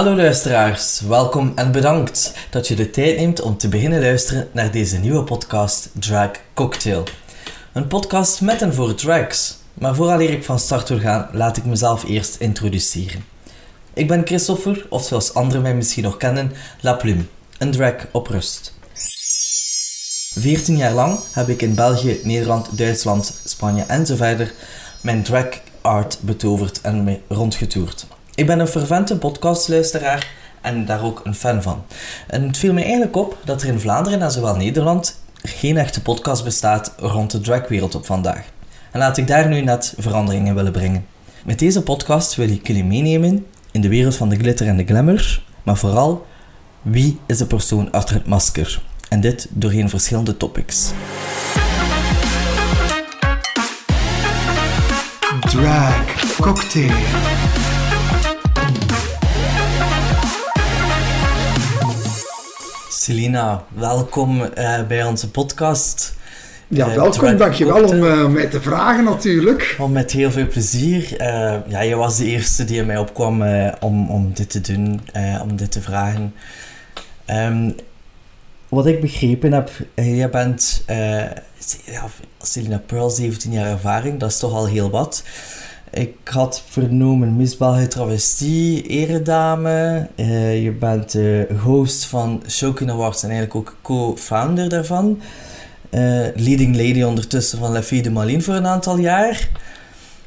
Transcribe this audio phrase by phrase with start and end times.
[0.00, 4.70] Hallo luisteraars, welkom en bedankt dat je de tijd neemt om te beginnen luisteren naar
[4.70, 7.04] deze nieuwe podcast Drag Cocktail.
[7.72, 9.58] Een podcast met en voor drags.
[9.74, 13.24] Maar vooraleer ik van start wil gaan, laat ik mezelf eerst introduceren.
[13.94, 17.24] Ik ben Christopher, of zoals anderen mij misschien nog kennen, La Plume,
[17.58, 18.74] een drag op rust.
[20.34, 24.52] 14 jaar lang heb ik in België, Nederland, Duitsland, Spanje en zo verder
[25.00, 25.46] mijn drag
[25.80, 28.06] art betoverd en rondgetoerd.
[28.40, 30.30] Ik ben een fervente podcastluisteraar
[30.60, 31.84] en daar ook een fan van.
[32.26, 36.02] En het viel me eigenlijk op dat er in Vlaanderen en zowel Nederland geen echte
[36.02, 38.44] podcast bestaat rond de dragwereld op vandaag.
[38.90, 41.06] En laat ik daar nu net veranderingen willen brengen.
[41.44, 44.84] Met deze podcast wil ik jullie meenemen in de wereld van de glitter en de
[44.84, 46.26] glamour, maar vooral
[46.82, 48.82] wie is de persoon achter het masker?
[49.08, 50.90] En dit doorheen verschillende topics.
[55.40, 57.59] Drag Cocktail.
[63.10, 66.14] Selina, welkom uh, bij onze podcast.
[66.68, 67.12] Ja, Uh, welkom.
[67.12, 68.18] Drag Dankjewel om Cocktail.
[68.18, 69.76] uh, mij te vragen natuurlijk.
[69.78, 71.16] Oh, met heel veel plezier.
[71.16, 75.00] Eh, ja, je was de eerste die mij opkwam eh, om, om dit te doen,
[75.12, 76.34] eh, om dit te vragen.
[77.24, 77.70] Ehm,
[78.68, 81.20] wat ik begrepen heb, eh, jij bent eh,
[81.86, 82.04] ja,
[82.42, 85.22] Selina Pearl, 17 jaar ervaring, dat is toch al heel wat.
[85.92, 90.08] Ik had vernomen België Travestie, eredame.
[90.14, 95.20] Eh, je bent de host van Showkin Awards en eigenlijk ook co-founder daarvan.
[95.90, 96.00] Eh,
[96.34, 99.48] leading lady ondertussen van La Fille de Malines voor een aantal jaar.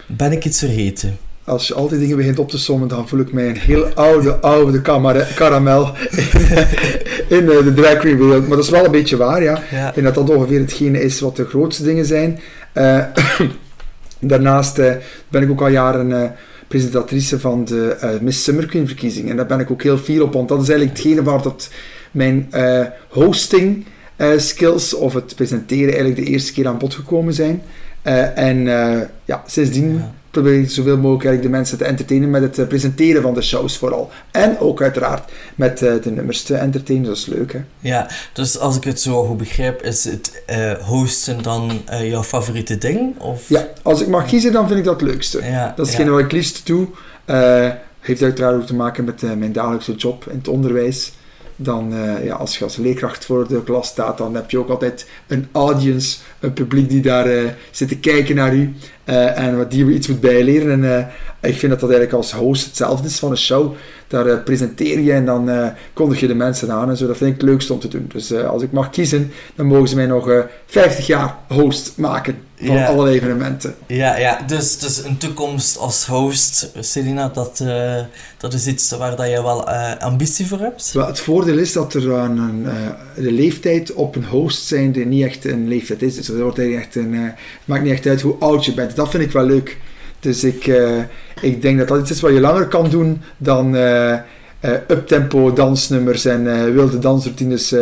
[0.07, 1.17] Ben ik iets vergeten?
[1.43, 3.85] Als je al die dingen begint op te sommen, dan voel ik mij een heel
[3.85, 4.81] oude, oude
[5.35, 6.27] karamel in,
[7.37, 8.47] in eh, de drag queen wereld.
[8.47, 9.61] Maar dat is wel een beetje waar, ja.
[9.71, 9.87] Ja.
[9.87, 12.39] Ik denk dat dat ongeveer hetgene is wat de grootste dingen zijn.
[12.73, 13.03] Eh,
[14.27, 14.93] daarnaast eh,
[15.27, 16.29] ben ik ook al jaren eh,
[16.67, 19.29] presentatrice van de eh, Miss Summer Queen verkiezing.
[19.29, 21.69] En daar ben ik ook heel fier op, want dat is eigenlijk hetgene waar dat
[22.11, 22.49] mijn
[23.09, 23.85] hosting
[24.37, 27.61] skills of het presenteren eigenlijk de eerste keer aan bod gekomen zijn.
[28.35, 28.65] En
[29.25, 30.01] ja, sindsdien.
[30.33, 33.41] Probeer ik zoveel mogelijk eigenlijk de mensen te entertainen met het eh, presenteren van de
[33.41, 34.11] shows vooral.
[34.31, 37.59] En ook uiteraard met eh, de nummers te entertainen, dat is leuk hè.
[37.79, 42.77] Ja, dus als ik het zo goed begrijp, is het eh, hosten dan jouw favoriete
[42.77, 43.19] ding?
[43.19, 43.49] Of?
[43.49, 45.45] Ja, als ik mag kiezen, dan vind ik dat het leukste.
[45.45, 45.97] Ja, Dat is ja.
[45.97, 46.87] hetgene wat ik liefst doe.
[47.99, 51.11] Heeft uiteraard ook te maken met mijn dagelijkse job in het onderwijs.
[51.63, 54.69] Dan, eh, ja, als je als leerkracht voor de klas staat, dan heb je ook
[54.69, 59.57] altijd een audience, een publiek die daar eh, zit te kijken naar u eh, en
[59.57, 60.83] wat die iets moet bijleren.
[60.83, 63.75] En ik vind dat dat eigenlijk als host hetzelfde is van een show.
[64.13, 67.07] Daar eh, presenteer je en dan eh, kondig je de mensen aan en zo.
[67.07, 68.09] Dat vind ik het leukste om te doen.
[68.13, 71.93] Dus eh, als ik mag kiezen, dan mogen ze mij nog eh 50 jaar host
[71.97, 72.85] maken van Ja.
[72.85, 73.75] alle evenementen.
[73.87, 77.63] Ja, ja dus, dus een toekomst als host, Selina, dat,
[78.37, 79.69] dat is iets waar dat je wel
[79.99, 80.91] ambitie voor hebt?
[80.91, 82.67] Wel, het voordeel is dat er een, een,
[83.15, 86.15] de leeftijd op een host zijn die niet echt een leeftijd is.
[86.15, 87.35] Dus dat wordt echt een, het
[87.65, 88.95] maakt niet echt uit hoe oud je bent.
[88.95, 89.77] Dat vind ik wel leuk.
[90.23, 90.99] Dus ik, eh,
[91.41, 94.17] ik denk dat dat iets is wat je langer kan doen dan eh,
[94.87, 97.75] uptempo dansnummers en wilde dansroutines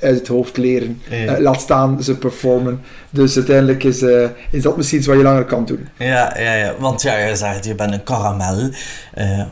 [0.00, 1.02] uit het hoofd leren.
[1.10, 1.40] Ja.
[1.40, 2.80] Laat staan ze performen.
[3.10, 4.02] Dus uiteindelijk is,
[4.50, 5.88] is dat misschien iets wat je langer kan doen.
[5.96, 8.70] Ja, ja, ja, want ja, je zegt, je bent een karamel,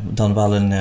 [0.02, 0.72] dan wel een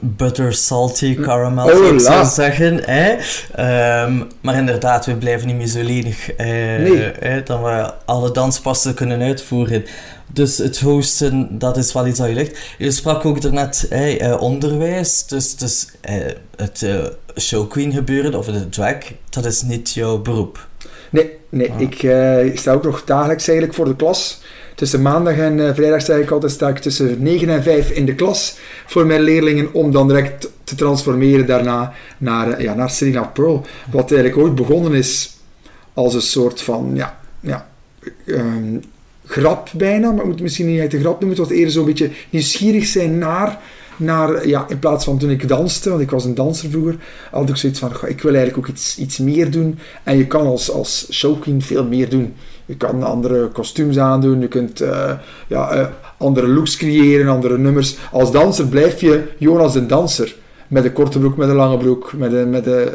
[0.00, 2.80] butter salty caramel, Oh zou ik zo zeggen.
[2.84, 3.16] Hè?
[3.54, 7.12] Ehm, maar inderdaad, we blijven niet meer zo lenig eh, Nee.
[7.18, 9.84] hè, dan we alle danspassen kunnen uitvoeren.
[10.32, 12.58] Dus het hosten, dat is wel iets dat je ligt.
[12.78, 16.14] Je sprak ook daarnet hè, eh, onderwijs, dus, dus eh,
[16.56, 16.94] het eh,
[17.40, 18.96] show queen gebeuren, of de drag,
[19.30, 20.66] dat is niet jouw beroep.
[21.10, 21.80] Nee, nee Ah.
[21.80, 24.40] ik, eh, ik sta ook nog dagelijks eigenlijk voor de klas.
[24.76, 28.06] Tussen maandag en eh, vrijdag sta ik altijd sta ik tussen 9 en 5 in
[28.06, 32.90] de klas voor mijn leerlingen om dan direct te transformeren daarna naar, eh, ja, naar
[32.90, 33.66] Serena Pearl.
[33.90, 35.36] Wat eigenlijk ooit begonnen is
[35.94, 37.68] als een soort van ja, ja,
[38.26, 38.76] ehm,
[39.24, 42.10] grap bijna, maar moet misschien niet echt een grap noemen, het was eerder zo'n beetje
[42.30, 43.58] nieuwsgierig zijn naar,
[43.96, 46.96] naar, ja, in plaats van toen ik danste, want ik was een danser vroeger,
[47.30, 49.78] had ik zoiets van, ik wil eigenlijk ook iets, iets meer doen.
[50.02, 52.34] En je kan als, als showqueen veel meer doen.
[52.66, 55.12] Je kan andere kostuums aandoen, je kunt eh,
[55.46, 55.86] ja, eh,
[56.16, 57.96] andere looks creëren, andere nummers.
[58.12, 60.36] Als danser blijf je Jonas de danser.
[60.68, 62.88] Met een korte broek, met een lange broek, met een, met een,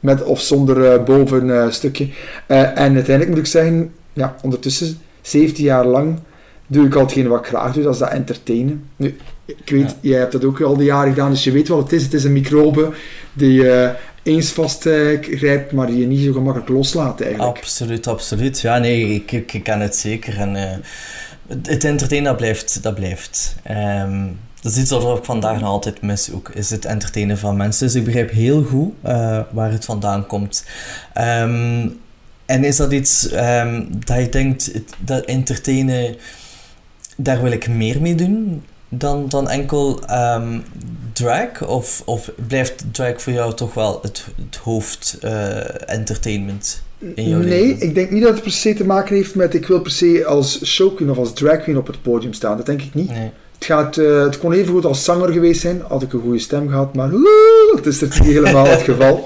[0.00, 2.08] met of zonder eh, boven stukje.
[2.46, 6.18] Eh, en uiteindelijk moet ik zeggen, ja, ondertussen, 17 jaar lang,
[6.66, 8.84] doe ik al hetgene wat ik graag doe, dat is dat entertainen.
[8.96, 11.82] Nu, ik weet, jij hebt dat ook al die jaren gedaan, dus je weet wat
[11.82, 12.02] het is.
[12.02, 12.90] Het is een microbe
[13.32, 13.64] die
[14.22, 17.56] eens vastgrijpt, maar die je niet zo gemakkelijk loslaat eigenlijk.
[17.56, 18.60] Absoluut, absoluut.
[18.60, 20.38] Ja, nee, ik, ik, ken het zeker.
[20.38, 20.76] En, eh,
[21.46, 22.82] het, entertainen, dat blijft.
[22.82, 23.56] Dat blijft.
[23.62, 24.26] Ehm,
[24.60, 27.86] Dat is iets wat ik vandaag nog altijd mis ook, is het entertainen van mensen.
[27.86, 30.64] Dus ik begrijp heel goed uh, waar het vandaan komt.
[31.18, 32.00] Um,
[32.46, 36.16] en is dat iets um, dat je denkt, dat entertainen,
[37.16, 40.62] daar wil ik meer mee doen dan, dan enkel um,
[41.12, 41.66] drag?
[41.66, 46.82] Of, of blijft drag voor jou toch wel het, het hoofd uh, entertainment?
[47.14, 47.82] In jouw nee, leven?
[47.86, 50.24] ik denk niet dat het per se te maken heeft met ik wil per se
[50.26, 52.56] als showqueen of als drag queen op het podium staan.
[52.56, 53.10] Dat denk ik niet.
[53.10, 53.30] Nee.
[53.54, 56.38] Het, gaat, uh, het kon even goed als zanger geweest zijn, had ik een goede
[56.38, 59.24] stem gehad, maar woe, dat is er niet helemaal het geval.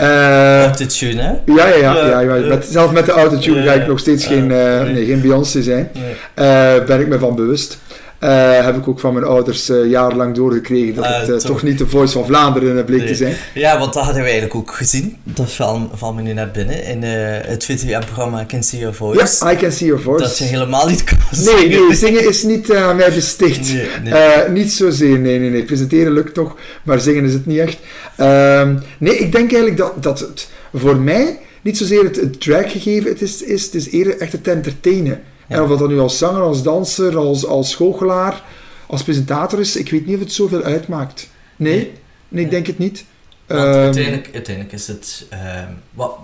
[0.00, 1.52] Uh, Autotune, hè?
[1.54, 2.20] ja, ja, ja.
[2.20, 2.46] ja, ja.
[2.46, 4.92] Met, zelfs met de autotune ga ik nog steeds geen, uh, nee.
[4.92, 5.90] nee, geen Beyoncé zijn.
[5.94, 6.84] Nee.
[6.84, 7.78] ben ik me van bewust.
[8.24, 11.40] Uh, heb ik ook van mijn ouders uh, jarenlang doorgekregen dat het toch.
[11.40, 13.08] toch niet de Voice van Vlaanderen bleek nee.
[13.08, 13.34] te zijn.
[13.54, 15.16] Ja, want dat hadden we eigenlijk ook gezien.
[15.22, 15.52] Dat
[15.92, 19.44] valt me nu net binnen in het VTM-programma I Can See Your Voice.
[19.44, 20.22] Ja, I Can See Your Voice.
[20.22, 21.68] Dat je helemaal niet kan zingen.
[21.68, 23.72] Nee, nee zingen is niet aan mij besticht.
[24.02, 25.64] Nee, niet zozeer, nee, nee, nee.
[25.64, 27.78] Presenteren lukt nog, maar zingen is het niet echt.
[28.16, 32.72] Ehm, nee, ik denk eigenlijk dat, dat het voor mij niet zozeer het, het drag
[32.72, 35.20] gegeven het is, is, het is eerder echt het entertainen.
[35.48, 38.42] En of dat dan nu als zanger, als danser, als, als goochelaar,
[38.86, 41.30] als presentator is, ik weet niet of het zoveel uitmaakt.
[41.56, 41.92] Nee, nee,
[42.28, 43.04] nee ik denk het niet.
[43.46, 45.26] Want um, uiteindelijk, uiteindelijk is het...
[45.32, 46.18] Um, wat,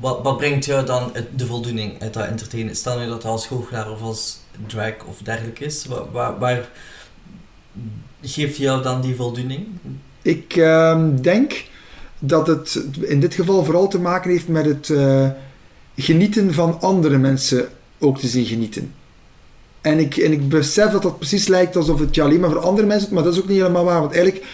[0.00, 2.76] wat, wat brengt jou dan de voldoening uit dat entertainen?
[2.76, 5.84] Stel nu dat het als goochelaar of als drag of dergelijke is.
[5.84, 6.68] Waar, waar, waar
[8.22, 9.66] geeft jou dan die voldoening?
[10.22, 11.64] Ik um, denk
[12.18, 15.28] dat het in dit geval vooral te maken heeft met het uh,
[15.96, 17.68] genieten van andere mensen
[18.02, 18.92] ook te zien genieten.
[19.80, 22.60] En ik, en ik besef dat dat precies lijkt alsof het je alleen maar voor
[22.60, 24.00] andere mensen doet, maar dat is ook niet helemaal waar.
[24.00, 24.46] Want eigenlijk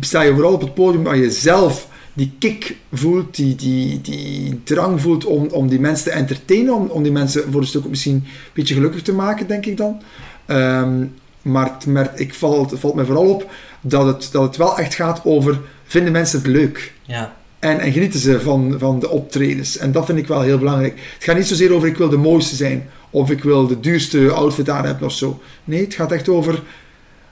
[0.00, 4.60] sta je vooral op het podium waar je zelf die kick voelt, die, die, die
[4.64, 7.88] drang voelt om, om die mensen te entertainen, om, om die mensen voor een stuk
[7.88, 10.02] misschien een beetje gelukkig te maken, denk ik dan.
[10.46, 13.50] Um, maar, maar ik val, het valt me vooral op
[13.80, 16.92] dat het, dat het wel echt gaat over, vinden mensen het leuk?
[17.02, 17.36] Ja.
[17.60, 19.76] En, en genieten ze van, van de optredens.
[19.76, 20.92] En dat vind ik wel heel belangrijk.
[21.14, 22.90] Het gaat niet zozeer over ik wil de mooiste zijn.
[23.10, 25.40] Of ik wil de duurste outfit aan hebben of zo.
[25.64, 26.62] Nee, het gaat echt over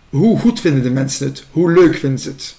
[0.08, 1.44] hoe goed vinden de mensen het.
[1.50, 2.56] Hoe leuk vinden ze het.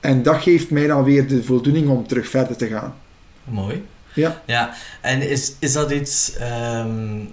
[0.00, 2.94] En dat geeft mij dan weer de voldoening om terug verder te gaan.
[3.44, 3.84] Mooi.
[4.14, 4.42] Ja.
[4.46, 6.32] Ja, en is, is dat iets...
[6.40, 7.28] Um,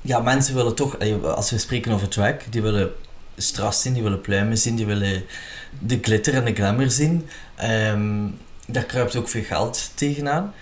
[0.00, 0.98] ja, mensen willen toch...
[1.22, 2.92] Als we spreken over track, die willen
[3.36, 5.24] strass zien, die willen pluimen zien, die willen
[5.78, 7.26] de glitter en de glamour zien.
[7.64, 10.52] Um, daar kruipt ook veel geld tegenaan.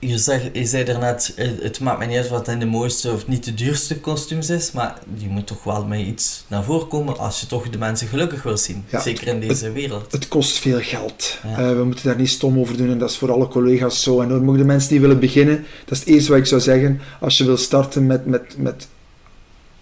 [0.00, 3.26] Je, zeg, je zei daarnet, het maakt me niet uit wat het de mooiste of
[3.26, 7.18] niet de duurste kostuums is, maar je moet toch wel met iets naar voren komen
[7.18, 8.84] als je toch de mensen gelukkig wil zien.
[8.88, 10.12] Ja, Zeker in deze het, wereld.
[10.12, 11.38] Het kost veel geld.
[11.42, 11.60] Ja.
[11.60, 14.20] Uh, we moeten daar niet stom over doen en dat is voor alle collega's zo.
[14.20, 17.00] En ook de mensen die willen beginnen, dat is het eerste wat ik zou zeggen.
[17.20, 18.86] Als je wil starten met, met, met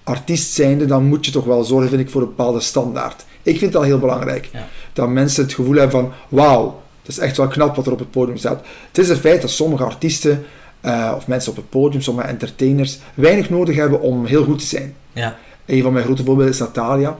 [0.07, 3.25] artiest zijnde, dan moet je toch wel zorgen, vind ik, voor een bepaalde standaard.
[3.43, 4.49] Ik vind dat heel belangrijk.
[4.53, 4.69] Ja.
[4.93, 7.99] Dat mensen het gevoel hebben van, wauw, dat is echt wel knap wat er op
[7.99, 8.65] het podium staat.
[8.89, 10.45] Het is een feit dat sommige artiesten,
[10.83, 14.67] uh, of mensen op het podium, sommige entertainers, weinig nodig hebben om heel goed te
[14.67, 14.95] zijn.
[15.13, 15.37] Ja.
[15.67, 17.17] Een van mijn grote voorbeelden is Natalia.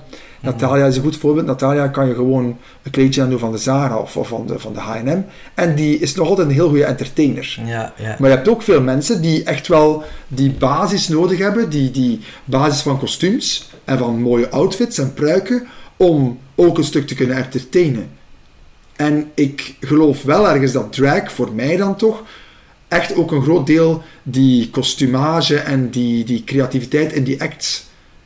[0.47, 1.47] Natalia is een goed voorbeeld.
[1.47, 4.59] Natalia kan je gewoon een kleedje aan doen van de Zara of, of van de,
[4.59, 5.21] van de H&M.
[5.55, 7.61] En die is nog altijd een heel goede entertainer.
[7.65, 8.17] Ja, ja.
[8.19, 11.71] Maar je hebt ook veel mensen die echt wel die basis nodig hebben.
[11.71, 15.67] Die, die basis van kostuums en van mooie outfits en pruiken.
[15.97, 18.09] Om ook een stuk te kunnen entertainen.
[18.97, 22.23] En ik geloof wel ergens dat drag voor mij dan toch
[22.89, 27.85] echt ook een groot deel die kostumage en die, die creativiteit in die acts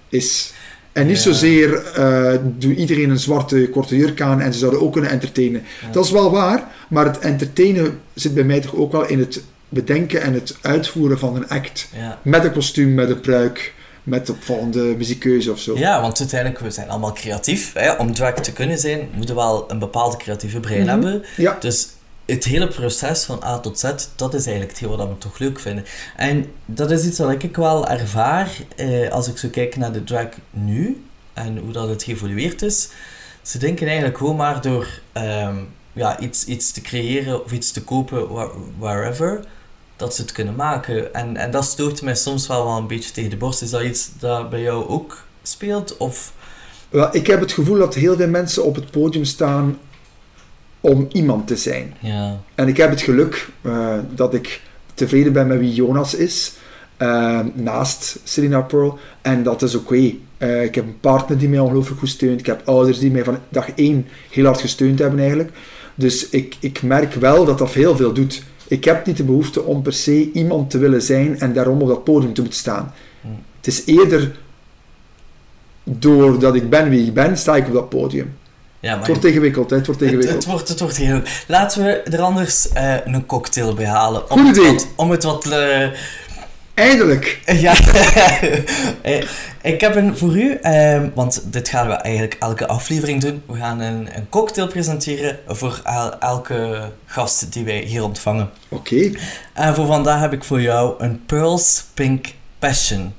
[0.09, 0.53] is.
[0.93, 1.23] En niet Ja.
[1.23, 5.63] zozeer uh, doe iedereen een zwarte korte jurk aan en ze zouden ook kunnen entertainen.
[5.87, 5.93] Ja.
[5.93, 9.43] Dat is wel waar, maar het entertainen zit bij mij toch ook wel in het
[9.69, 11.89] bedenken en het uitvoeren van een act.
[11.97, 12.19] Ja.
[12.23, 15.79] Met een kostuum, met een pruik, met opvallende muziekkeuze of zo.
[15.79, 17.73] ja, want uiteindelijk, we zijn allemaal creatief.
[17.75, 17.93] Hè?
[17.93, 20.89] Om drag te kunnen zijn, moeten we wel een bepaalde creatieve brein Mhm.
[20.91, 21.23] hebben.
[21.37, 21.57] Ja.
[21.61, 21.89] Dus
[22.31, 23.83] het hele proces van A tot Z,
[24.17, 25.85] dat is eigenlijk hetgeen wat we toch leuk vinden.
[26.17, 30.05] En dat is iets wat ik wel ervaar eh, als ik zo kijk naar de
[30.05, 32.89] drag nu en hoe dat het geëvolueerd is.
[33.43, 35.57] Ze denken eigenlijk gewoon maar door ehm,
[35.93, 39.41] ja, iets, iets te creëren of iets te kopen wha- wherever,
[39.97, 41.15] dat ze het kunnen maken.
[41.15, 43.63] En, en dat stoot mij soms wel, wel een beetje tegen de borst.
[43.63, 45.97] Is dat iets dat bij jou ook speelt?
[45.97, 46.33] Of,
[46.89, 49.79] Wel, ik heb het gevoel dat heel veel mensen op het podium staan
[50.81, 51.95] om iemand te zijn.
[52.01, 54.61] ja, En ik heb het geluk uh, dat ik
[54.95, 56.53] tevreden ben met wie Jonas is,
[56.99, 58.99] uh, naast Selena Pearl.
[59.23, 59.85] En dat is oké.
[59.85, 60.19] Okay.
[60.39, 62.41] Uh, ik heb een partner die mij ongelooflijk goed steunt.
[62.41, 65.51] Ik heb ouders die mij van dag één heel hard gesteund hebben eigenlijk.
[65.95, 68.43] Dus ik, ik merk wel dat dat heel veel doet.
[68.69, 71.89] Ik heb niet de behoefte om per se iemand te willen zijn en daarom op
[71.89, 72.95] dat podium te moeten staan.
[73.21, 73.39] Hmm.
[73.57, 74.39] Het is eerder
[75.85, 78.33] doordat ik ben wie ik ben, sta ik op dat podium.
[78.81, 79.77] Ja, Het wordt ingewikkeld, hè?
[79.77, 80.35] Het wordt ingewikkeld.
[80.37, 81.21] het wordt, het wordt heel...
[81.47, 84.21] Laten we er anders eh, een cocktail bij halen.
[84.21, 84.73] Goed Om het idee.
[84.73, 84.87] wat...
[84.97, 85.87] Om het wat eh,
[86.75, 87.41] Eindelijk!
[87.67, 87.75] Ja,
[89.03, 89.23] Eh,
[89.63, 93.43] ik heb een voor u, ehm, want dit gaan we eigenlijk elke aflevering doen.
[93.47, 98.51] We gaan een, een cocktail presenteren voor el- elke gast die wij hier ontvangen.
[98.69, 99.11] Oké,
[99.55, 102.27] En voor vandaag heb ik voor jou een Pearls Pink
[102.59, 103.15] Passion.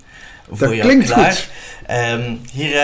[0.49, 1.31] Voor dat jou klinkt klaar.
[1.31, 1.49] goed.
[1.85, 2.75] Ehm, hier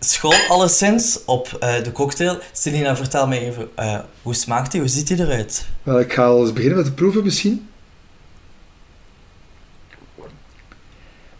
[0.00, 2.38] school alleszins op eh, de cocktail.
[2.52, 4.80] Selina, vertel mij even, eh, hoe smaakt die?
[4.80, 5.66] Hoe ziet die eruit?
[5.82, 7.68] Wel, ik ga al eens beginnen met de proeven misschien.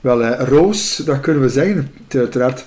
[0.00, 1.92] Wel, eh, roos, dat kunnen we zeggen.
[2.08, 2.66] Het Uiteraard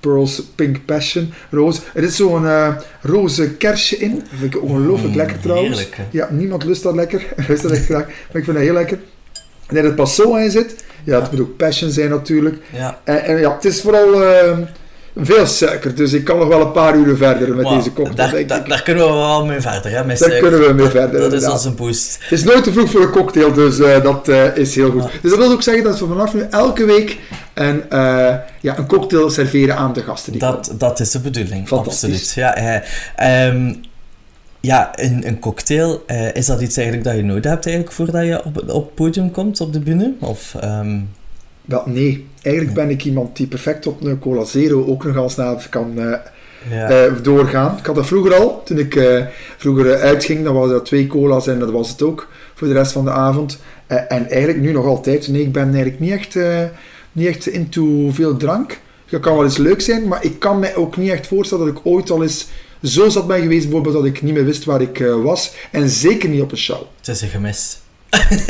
[0.00, 1.80] Pearls Pink Passion, roos.
[1.94, 2.46] Er is zo'n
[3.02, 4.14] roze kersje in.
[4.14, 5.78] Dat vind ik ongelooflijk Mm, lekker trouwens.
[5.78, 5.98] Heerlijk?
[6.10, 7.26] Ja, niemand lust dat lekker.
[7.48, 8.06] lust dat echt graag.
[8.06, 8.98] Maar ik vind dat heel lekker.
[9.68, 10.84] En dat het pas zo in zit.
[11.04, 12.56] Ja, het moet ook passion zijn natuurlijk.
[12.72, 12.98] Ja.
[13.04, 14.58] En, en ja, het is vooral eh,
[15.16, 15.94] veel suiker.
[15.94, 18.58] Dus ik kan nog wel een paar uren verder met deze cocktail, daar, denk daar,
[18.58, 18.68] ik.
[18.68, 20.04] daar kunnen we wel mee verder, hè?
[20.04, 20.50] Met Daar suiker.
[20.50, 21.52] kunnen we mee verder, Dat is inderdaad.
[21.52, 22.18] onze boost.
[22.20, 25.02] Het is nooit te vroeg voor een cocktail, dus eh, dat eh, is heel goed.
[25.02, 25.08] Ja.
[25.22, 27.18] Dus dat wil ook zeggen dat we vanaf nu elke week
[27.54, 30.32] een, eh, ja, een cocktail serveren aan de gasten.
[30.32, 30.56] Die komen.
[30.56, 32.32] Dat, dat is de bedoeling, absoluut.
[32.34, 32.82] Ja,
[33.16, 33.74] ehm,
[34.66, 38.26] ja een, een cocktail, eh, is dat iets eigenlijk dat je nodig hebt eigenlijk voordat
[38.26, 40.14] je op, op het podium komt, op de bühne?
[40.20, 41.00] Of, ehm,
[41.84, 42.26] nee.
[42.42, 46.18] Eigenlijk ben ik iemand die perfect op een cola zero ook nog als kan eh,
[46.70, 46.88] ja.
[46.88, 47.78] eh, doorgaan.
[47.78, 49.00] Ik had dat vroeger al, toen ik
[49.56, 52.92] vroeger uitging, dan was dat twee cola's en dat was het ook voor de rest
[52.92, 53.58] van de avond.
[53.86, 55.28] En eigenlijk nu nog altijd.
[55.28, 56.36] Nee, ik ben eigenlijk niet echt,
[57.12, 58.78] niet echt into veel drank.
[59.10, 61.76] Dat kan wel eens leuk zijn, maar ik kan me ook niet echt voorstellen dat
[61.76, 62.46] ik ooit al eens
[62.82, 65.52] zo zat ben geweest, bijvoorbeeld dat ik niet meer wist waar ik eh, was.
[65.70, 66.80] En zeker niet op een show.
[66.98, 67.78] het is een gemis.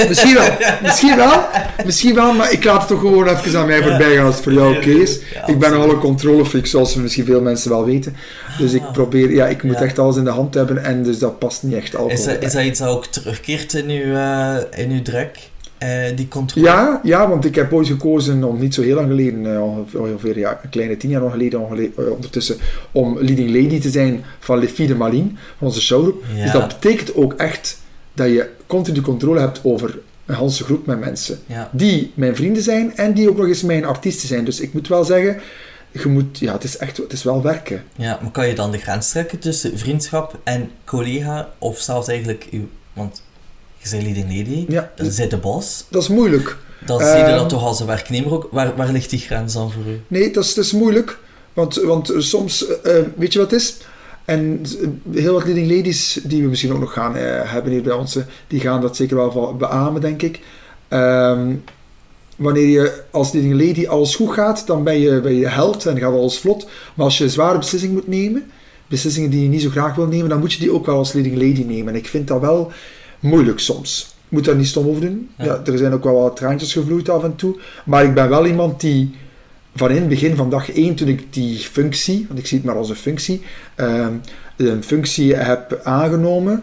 [0.09, 0.49] Misschien wel,
[0.83, 1.45] misschien wel,
[1.85, 4.45] misschien wel, maar ik laat het toch gewoon even aan mij voorbij gaan als het
[4.45, 5.18] voor jou oké is.
[5.47, 8.16] Ik ben nogal een controlefreak, zoals misschien veel mensen wel weten.
[8.59, 8.92] Dus ik Ah.
[8.92, 9.85] probeer, ja, ik moet Ja.
[9.85, 12.16] echt alles in de hand hebben en dus dat past niet echt alcohol.
[12.18, 12.49] Is dat, bij.
[12.49, 15.38] is dat iets dat ook terugkeert in uw, eh, in uw drek?
[15.78, 16.66] Eh, die controle?
[16.66, 19.62] Ja, ja, want ik heb ooit gekozen om niet zo heel lang geleden, eh,
[20.00, 21.61] ongeveer, ja, een kleine tien jaar geleden,
[21.97, 22.56] eh, ondertussen,
[22.92, 26.25] om leading lady te zijn van Les Filles de Malines, van onze showgroep.
[26.35, 26.42] Ja.
[26.42, 27.78] Dus dat betekent ook echt
[28.14, 31.38] dat je continu controle hebt over een hele groep met mensen.
[31.47, 31.71] Ja.
[31.73, 34.45] die mijn vrienden zijn en die ook nog eens mijn artiesten zijn.
[34.45, 35.40] Dus ik moet wel zeggen,
[35.90, 37.83] je moet, ja, het is echt, het is wel werken.
[37.97, 41.49] ja, maar kan je dan de grens trekken tussen vriendschap en collega?
[41.59, 42.68] Of zelfs eigenlijk uw...
[42.92, 43.23] Want
[43.78, 45.85] je bent leading lady, Ja, dan zit de boss.
[45.90, 46.56] dat is moeilijk.
[46.87, 48.49] Dan zie je Ehm, dat toch als een werknemer ook.
[48.50, 50.00] Waar, waar ligt die grens dan voor u?
[50.09, 51.18] Nee, dat is, dat is moeilijk,
[51.52, 53.76] want, want soms, eh, eh, weet je wat het is?
[54.25, 54.61] En
[55.12, 57.92] eh, heel wat leading ladies die we misschien ook nog gaan eh, hebben hier bij
[57.92, 60.40] ons, eh, die gaan dat zeker wel van beamen, denk ik.
[60.88, 61.54] Ehm,
[62.37, 65.99] wanneer je als leading lady alles goed gaat, dan ben je, ben je held en
[65.99, 66.68] gaat alles vlot.
[66.95, 68.50] Maar als je zware beslissing moet nemen,
[68.88, 71.12] beslissingen die je niet zo graag wil nemen, dan moet je die ook wel als
[71.12, 71.92] leading lady nemen.
[71.95, 72.73] En ik vind dat wel
[73.26, 74.14] moeilijk soms.
[74.25, 75.30] Ik moet daar niet stom over doen.
[75.38, 75.45] Ja.
[75.45, 75.62] Ja.
[75.64, 77.56] er zijn ook wel wat traantjes gevloeid af en toe.
[77.85, 79.14] Maar ik ben wel iemand die
[79.75, 82.66] van in het begin van dag 1, toen ik die functie, want ik zie het
[82.66, 83.42] maar als een functie,
[83.75, 84.12] ehm,
[84.56, 86.62] een functie heb aangenomen,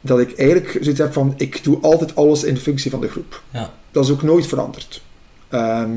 [0.00, 3.42] dat ik eigenlijk zoiets heb van, ik doe altijd alles in functie van de groep.
[3.50, 3.70] Ja.
[3.90, 5.02] Dat is ook nooit veranderd.
[5.48, 5.90] Ehm,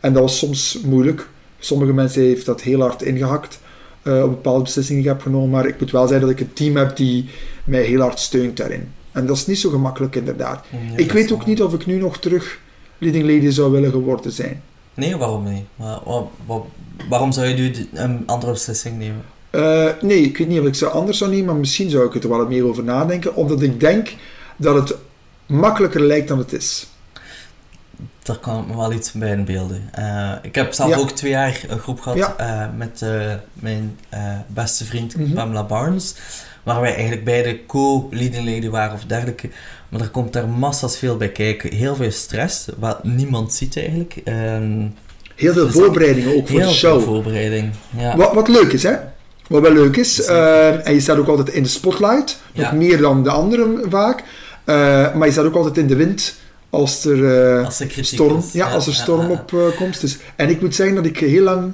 [0.00, 1.28] en dat was soms moeilijk.
[1.58, 3.60] Sommige mensen heeft dat heel hard ingehakt
[4.02, 6.46] eh, op bepaalde beslissingen die ik heb genomen, maar ik moet wel zeggen dat ik
[6.46, 7.28] een team heb die
[7.64, 8.92] mij heel hard steunt daarin.
[9.14, 10.64] En dat is niet zo gemakkelijk inderdaad.
[10.96, 12.58] Ik weet ook wel- niet of ik nu nog terug
[12.98, 14.62] leading lady zou willen geworden zijn.
[14.94, 15.64] Nee, waarom niet?
[15.76, 16.60] Waar- waar- waar-
[17.08, 19.22] waarom zou je nu een andere beslissing nemen?
[19.50, 22.22] Eh, nee, ik weet niet of ik ze anders zou nemen, maar misschien zou ik
[22.22, 24.14] er wel meer over nadenken, omdat ik denk
[24.56, 24.96] dat het
[25.46, 26.86] makkelijker lijkt dan het is.
[28.24, 29.88] Daar kan ik me wel iets bij inbeelden.
[29.92, 30.96] Eh, ik heb zelf Ja.
[30.96, 32.34] ook twee jaar een groep gehad Ja.
[32.36, 33.98] eh, met eh, mijn
[34.46, 35.32] beste vriend Mhm.
[35.32, 36.14] Pamela Barnes.
[36.62, 39.48] Waar wij eigenlijk beide co-leading lady waren of dergelijke.
[39.88, 41.74] Maar er komt daar massas veel bij kijken.
[41.74, 44.20] Heel veel stress, wat niemand ziet eigenlijk.
[44.24, 44.86] Ehm,
[45.36, 47.02] Heel veel Dus voorbereidingen ook voor heel de veel show.
[47.02, 47.72] voorbereiding.
[47.96, 48.16] Ja.
[48.16, 48.94] Wat, wat leuk is, hè?
[49.48, 50.24] Wat wel leuk is.
[50.24, 52.40] En je staat ook altijd in de spotlight.
[52.54, 52.72] Nog Ja.
[52.72, 54.24] meer dan de anderen vaak.
[55.14, 56.34] Maar je staat ook altijd in de wind
[56.74, 58.52] als er Als kritiek storm, is.
[58.52, 60.00] ja, als er storm op eh, komt.
[60.00, 61.72] Dus, en ik moet zeggen dat ik heel lang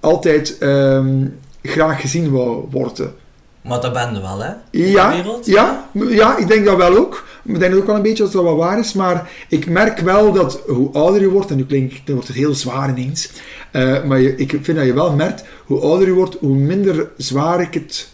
[0.00, 1.24] altijd ehm,
[1.62, 3.14] graag gezien wou worden.
[3.62, 4.50] Maar dat ben je wel, hè?
[4.70, 5.46] In Ja, de wereld?
[5.46, 7.24] ja, ja, ik denk dat wel ook.
[7.44, 8.92] Ik denk ook wel een beetje dat dat wel waar is.
[8.92, 12.36] Maar ik merk wel dat hoe ouder je wordt, en nu klinkt, dan wordt het
[12.36, 13.30] heel zwaar ineens.
[13.70, 17.08] eh, maar je, ik vind dat je wel merkt, hoe ouder je wordt, hoe minder
[17.16, 18.08] zwaar ik het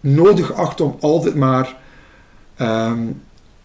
[0.00, 1.76] nodig acht om altijd maar
[2.56, 2.98] ehm,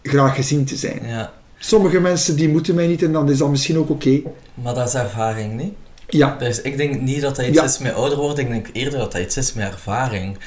[0.02, 1.00] graag gezien te zijn.
[1.06, 4.20] Ja, Sommige mensen die moeten mij niet en dan is dat misschien ook oké.
[4.54, 5.72] maar dat is ervaring, niet?
[6.08, 7.64] Ja, Dus ik denk niet dat dat iets Ja.
[7.64, 10.38] is met ouder worden, ik denk eerder dat dat iets is met ervaring.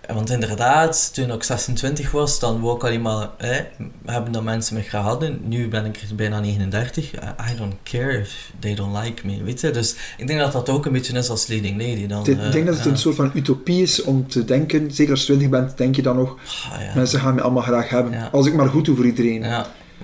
[0.00, 3.60] Eh, Want inderdaad, toen ik 26 was, dan wou ik alleen maar hè,
[4.06, 5.40] hebben dat mensen me hadden.
[5.44, 7.12] Nu ben ik bijna 39.
[7.52, 9.70] I don't care if they don't like me, weet je.
[9.70, 12.06] Dus ik denk dat dat ook een beetje is als leading lady.
[12.06, 12.90] Dan, ik eh, denk dat het ja.
[12.90, 16.02] een soort van utopie is om te denken, zeker als je 20 bent, denk je
[16.02, 16.36] dan nog,
[16.72, 16.92] Ah, ja.
[16.94, 18.12] mensen gaan me allemaal graag hebben.
[18.12, 18.28] Ja.
[18.32, 19.44] Als ik maar goed doe voor iedereen.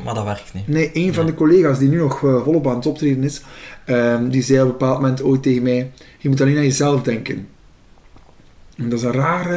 [0.04, 0.68] Maar dat werkt niet.
[0.68, 1.32] Nee, een van Nee.
[1.32, 3.40] de collega's die nu nog eh, volop aan het optreden is,
[3.84, 7.02] ehm, die zei op een bepaald moment ooit tegen mij, je moet alleen aan jezelf
[7.02, 7.48] denken.
[8.76, 9.56] En dat is een rare,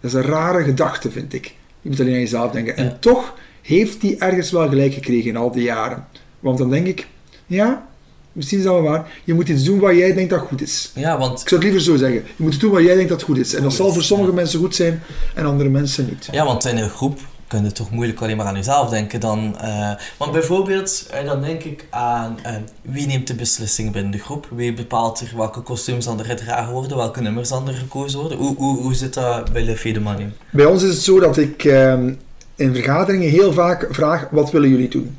[0.00, 1.54] dat is een rare gedachte, vind ik.
[1.80, 2.76] Je moet alleen aan jezelf denken.
[2.76, 6.06] En toch heeft hij ergens wel gelijk gekregen in al die jaren.
[6.40, 7.06] Want dan denk ik,
[7.46, 7.86] ja,
[8.32, 10.92] misschien is dat wel waar, je moet iets doen wat jij denkt dat goed is.
[10.94, 12.22] Ja, want Ik zou het liever zo zeggen.
[12.36, 13.54] Je moet doen wat jij denkt dat goed is.
[13.54, 14.36] En dat zal voor sommige ja.
[14.36, 15.02] mensen goed zijn
[15.34, 16.28] en andere mensen niet.
[16.30, 17.18] Ja, want in een groep
[17.48, 19.58] kun je toch moeilijk alleen maar aan jezelf denken dan...
[19.60, 22.52] eh, want bijvoorbeeld, eh, dan denk ik aan eh,
[22.82, 24.46] wie neemt de beslissing binnen de groep?
[24.50, 26.96] Wie bepaalt er welke kostuums dan er gedragen worden?
[26.96, 28.38] Welke nummers dan er gekozen worden?
[28.38, 30.32] Hoe, hoe, hoe zit dat bij de Money?
[30.50, 32.12] Bij ons is het zo dat ik ehm,
[32.54, 35.18] in vergaderingen heel vaak vraag, wat willen jullie doen?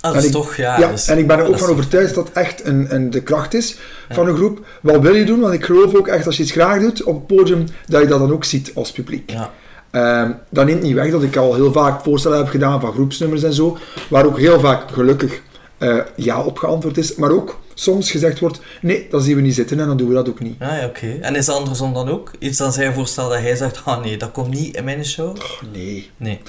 [0.00, 0.78] Ah, dat is ik- toch, ja...
[0.78, 3.54] Ja, dus- en ik ben er ook van overtuigd dat echt een, een, de kracht
[3.54, 3.76] is
[4.08, 4.14] Ja.
[4.14, 4.66] van een groep.
[4.82, 5.40] Wat wil je doen?
[5.40, 8.06] Want ik geloof ook echt, als je iets graag doet op het podium, dat je
[8.08, 9.30] dat dan ook ziet als publiek.
[9.30, 9.50] Ja,
[9.90, 13.42] Ehm, dat neemt niet weg dat ik al heel vaak voorstellen heb gedaan van groepsnummers
[13.42, 13.78] en zo,
[14.10, 15.40] waar ook heel vaak gelukkig
[15.78, 19.54] eh, ja op geantwoord is, maar ook soms gezegd wordt, nee, dat zien we niet
[19.54, 20.54] zitten en dan doen we dat ook niet.
[20.58, 21.18] ja, ja oké.
[21.20, 22.30] En is dat andersom dan ook?
[22.38, 25.36] Iets dan zij voorstelt dat hij zegt, ah nee, dat komt niet in mijn show?
[25.72, 26.10] Nee.
[26.16, 26.40] Nee.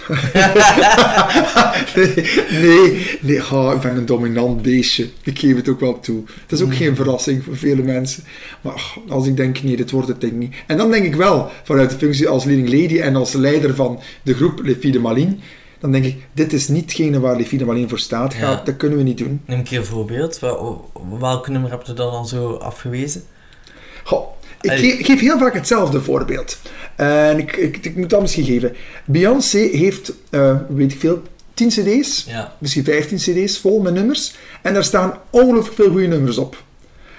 [1.96, 2.14] nee,
[2.62, 5.10] nee, nee oh, ik ben een dominant beestje.
[5.24, 6.24] Ik geef het ook wel toe.
[6.42, 8.24] Het is ook geen verrassing voor vele mensen.
[8.62, 10.54] Maar als ik denk, nee, dit wordt het denk ik niet.
[10.68, 14.00] En dan denk ik wel, vanuit de functie als leading lady en als leider van
[14.24, 15.36] de groep Le Filles de Malines,
[15.82, 18.34] dan denk ik, dit is niet hetgene waar Le Filles de Malines voor staat.
[18.34, 18.64] Gaat, Ja.
[18.66, 19.42] Dat kunnen we niet doen.
[19.46, 20.40] Neem een keer een voorbeeld.
[20.40, 23.24] Wel- Welk nummer heb je dan al zo afgewezen?
[24.04, 24.28] Goh,
[24.62, 26.58] ik geef, ik geef heel vaak hetzelfde voorbeeld.
[26.96, 28.76] En ik, ik, ik moet dat misschien geven.
[29.06, 31.22] Beyoncé heeft, eh, weet ik veel,
[31.54, 32.26] 10 cd's.
[32.28, 32.56] Ja.
[32.60, 34.36] misschien 15 cd's vol met nummers.
[34.62, 36.64] En daar staan ongelooflijk veel goede nummers op.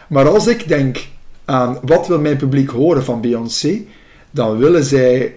[0.08, 1.06] Maar als ik denk
[1.44, 3.80] aan wat wil mijn publiek horen van Beyoncé,
[4.30, 5.34] dan willen zij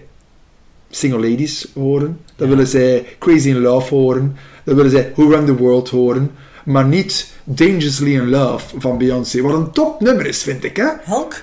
[0.90, 2.20] Single Ladies horen.
[2.36, 4.36] Dan willen zij Crazy in Love horen.
[4.64, 6.30] Dan willen zij Who Run the World horen.
[6.64, 9.40] Maar niet Dangerously in Love van Beyoncé.
[9.42, 10.76] Wat een topnummer is, vind ik.
[10.76, 10.88] Hè?
[11.04, 11.34] Hulk?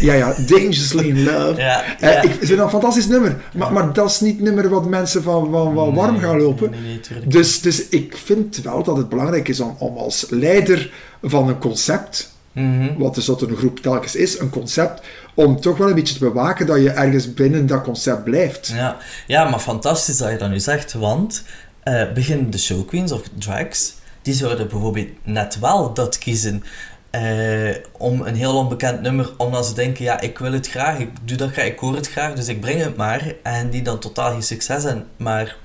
[0.00, 1.54] Ja, ja, Dangerously in Love.
[1.60, 1.84] Ja.
[1.98, 2.22] Eh, ja.
[2.22, 3.36] ik vind dat een fantastisch nummer.
[3.54, 6.70] Maar, maar dat is niet het nummer wat mensen van, van, van warm gaan lopen.
[6.70, 7.26] Nee, nee.
[7.26, 10.90] Dus, dus ik vind wel dat het belangrijk is om, om als leider
[11.22, 12.98] van een concept, Mhm.
[12.98, 15.00] wat dus dat een groep telkens is, een concept,
[15.34, 18.66] om toch wel een beetje te bewaken dat je ergens binnen dat concept blijft.
[18.74, 18.96] Ja.
[19.26, 21.42] ja, maar fantastisch dat je dat nu zegt, want
[21.82, 26.62] eh beginnende showqueens of drags, die zouden bijvoorbeeld net wel dat kiezen
[27.10, 31.10] eh, om een heel onbekend nummer, omdat ze denken, ja, ik wil het graag, ik
[31.24, 33.98] doe dat graag, ik hoor het graag, dus ik breng het maar, en die dan
[33.98, 35.06] totaal geen succes hebben.
[35.16, 35.56] Maar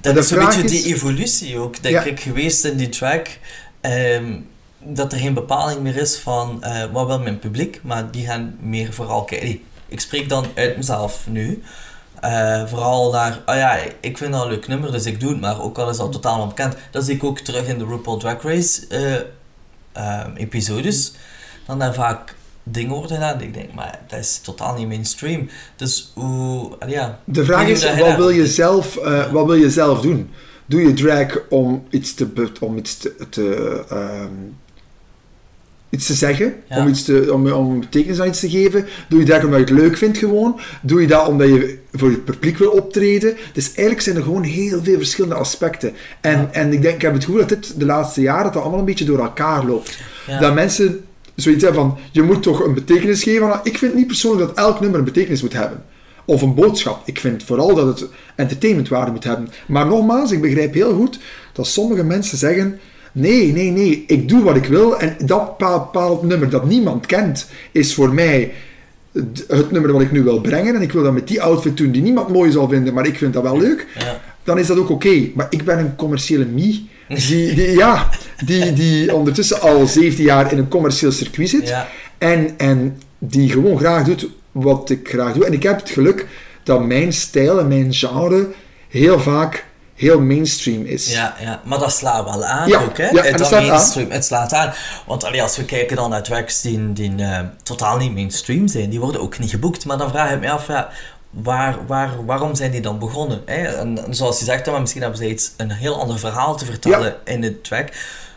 [0.00, 2.02] dat is een beetje is- die evolutie ook, denk Ja.
[2.04, 3.26] ik, geweest in die track.
[4.84, 8.56] Dat er geen bepaling meer is van eh, wat wil mijn publiek, maar die gaan
[8.60, 9.60] meer vooral kijken.
[9.88, 11.62] Ik spreek dan uit mezelf nu.
[12.22, 15.40] Eh, vooral naar, oh ja, ik vind dat een leuk nummer, dus ik doe het
[15.40, 16.76] maar, ook al is dat totaal onbekend.
[16.90, 19.14] Dat zie ik ook terug in de RuPaul Drag Race eh,
[19.92, 21.12] eh, episodes.
[21.66, 25.48] Dan daar vaak dingen worden gedaan, ik denk, maar dat is totaal niet mainstream.
[25.76, 27.18] Dus hoe, allee, ja.
[27.24, 28.94] De vraag is, wat wil je zelf,
[29.32, 30.30] wat wil je zelf doen?
[30.66, 34.32] Doe je drag om iets te, om iets te, te, ehm,
[35.92, 36.54] iets te zeggen?
[36.68, 36.78] Ja.
[36.78, 38.86] Om, iets te, om, om betekenis aan iets te geven?
[39.08, 40.60] Doe je drag omdat je het leuk vindt gewoon?
[40.82, 43.36] Doe je dat omdat je voor het publiek wil optreden?
[43.52, 45.92] Dus eigenlijk zijn er gewoon heel veel verschillende aspecten.
[46.20, 46.48] En, Ja.
[46.52, 48.80] en ik denk, ik heb het gevoel dat dit de laatste jaren dat dat allemaal
[48.80, 49.98] een beetje door elkaar loopt.
[50.26, 50.40] Ja.
[50.40, 53.48] Dat mensen zoiets hebben van, je moet toch een betekenis geven.
[53.48, 55.82] Nou, ik vind niet persoonlijk dat elk nummer een betekenis moet hebben.
[56.24, 57.02] Of een boodschap.
[57.04, 59.48] Ik vind vooral dat het entertainmentwaarde moet hebben.
[59.66, 61.18] Maar nogmaals, ik begrijp heel goed
[61.52, 62.78] dat sommige mensen zeggen...
[63.12, 64.98] Nee, nee, nee, ik doe wat ik wil.
[64.98, 68.52] En dat bepaald nummer dat niemand kent, is voor mij
[69.48, 70.74] het nummer wat ik nu wil brengen.
[70.74, 73.16] En ik wil dat met die outfit doen die niemand mooi zal vinden, maar ik
[73.16, 74.20] vind dat wel leuk Ja.
[74.44, 75.28] dan is dat ook oké.
[75.34, 78.08] Maar ik ben een commerciële mie, die, die, ja,
[78.44, 81.68] die, die ondertussen al 17 jaar in een commercieel circuit zit.
[81.68, 81.88] Ja.
[82.18, 85.44] En, en die gewoon graag doet wat ik graag doe.
[85.44, 86.26] En ik heb het geluk
[86.62, 88.48] dat mijn stijl en mijn genre
[88.88, 89.64] heel vaak
[90.02, 91.12] heel mainstream is.
[91.12, 93.08] Ja, ja, maar dat slaat wel aan Ja, ook, hè?
[93.08, 93.66] ja, het dat slaat aan.
[93.68, 94.72] mainstream, het slaat aan.
[95.06, 98.90] Want allee, als we kijken dan naar tracks die, die eh, totaal niet mainstream zijn,
[98.90, 99.84] die worden ook niet geboekt.
[99.84, 100.88] Maar dan vraag ik me af, ja,
[101.30, 103.42] waar, waar, waarom zijn die dan begonnen?
[103.46, 103.62] Hè?
[103.62, 106.64] En, en zoals je zegt, maar misschien hebben ze iets, een heel ander verhaal te
[106.64, 107.88] vertellen in de track.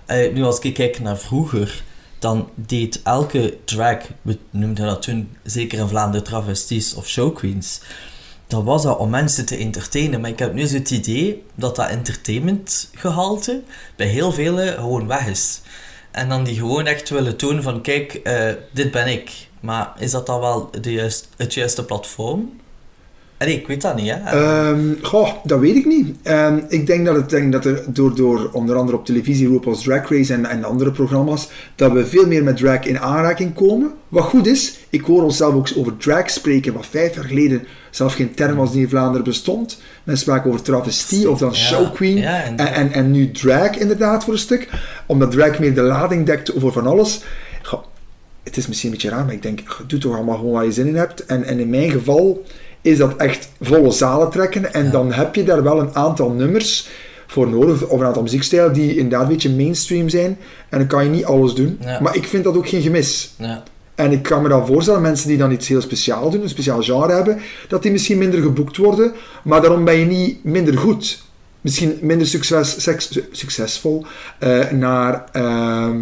[0.06, 1.84] Eh, nu als ik kijk naar vroeger,
[2.20, 7.82] dan deed elke drag, we noemden dat toen zeker in Vlaanderen travesties of showqueens,
[8.48, 10.22] dan was dat om mensen te entertainen.
[10.22, 13.62] Maar ik heb nu zo het idee dat dat entertainmentgehalte
[13.96, 15.62] bij heel velen gewoon weg is.
[16.12, 19.48] En dan die gewoon echt willen tonen van, kijk, eh, dit ben ik.
[19.60, 22.60] Maar is dat dan wel de juist, het juiste platform?
[23.38, 24.16] Ik weet dat niet, hè.
[24.16, 26.16] Ehm, goh, dat weet ik niet.
[26.24, 29.84] Ehm, ik denk dat, het, denk dat er door, door onder andere op televisie, RuPaul's
[29.84, 33.92] Drag Race en, en andere programma's, dat we veel meer met drag in aanraking komen.
[34.10, 38.14] Wat goed is, ik hoor onszelf ook over drag spreken, wat vijf jaar geleden zelf
[38.14, 39.82] geen term was die in Vlaanderen bestond.
[40.04, 42.18] Men spraken over travestie of dan Ja, show queen.
[42.18, 44.70] ja, en, en, en nu drag inderdaad voor een stuk.
[45.06, 47.22] Omdat drag meer de lading dekt over van alles.
[47.62, 47.84] Goh,
[48.44, 50.72] het is misschien een beetje raar, maar ik denk, doe toch allemaal gewoon waar je
[50.72, 51.26] zin in hebt.
[51.26, 52.44] En, en in mijn geval
[52.86, 54.74] is dat echt volle zalen trekken.
[54.74, 54.92] En Ja.
[54.92, 56.88] dan heb je daar wel een aantal nummers
[57.28, 60.38] voor nodig, of een aantal muziekstijlen die inderdaad een beetje mainstream zijn.
[60.70, 61.78] En dan kan je niet alles doen.
[61.82, 62.00] Ja.
[62.02, 63.34] Maar ik vind dat ook geen gemis.
[63.38, 63.64] Ja.
[63.96, 66.82] En ik kan me dan voorstellen, mensen die dan iets heel speciaals doen, een speciaal
[66.82, 69.12] genre hebben, dat die misschien minder geboekt worden,
[69.44, 71.24] maar daarom ben je niet minder goed.
[71.62, 74.06] Misschien minder succes, seks- succesvol
[74.40, 75.98] eh, naar ehm,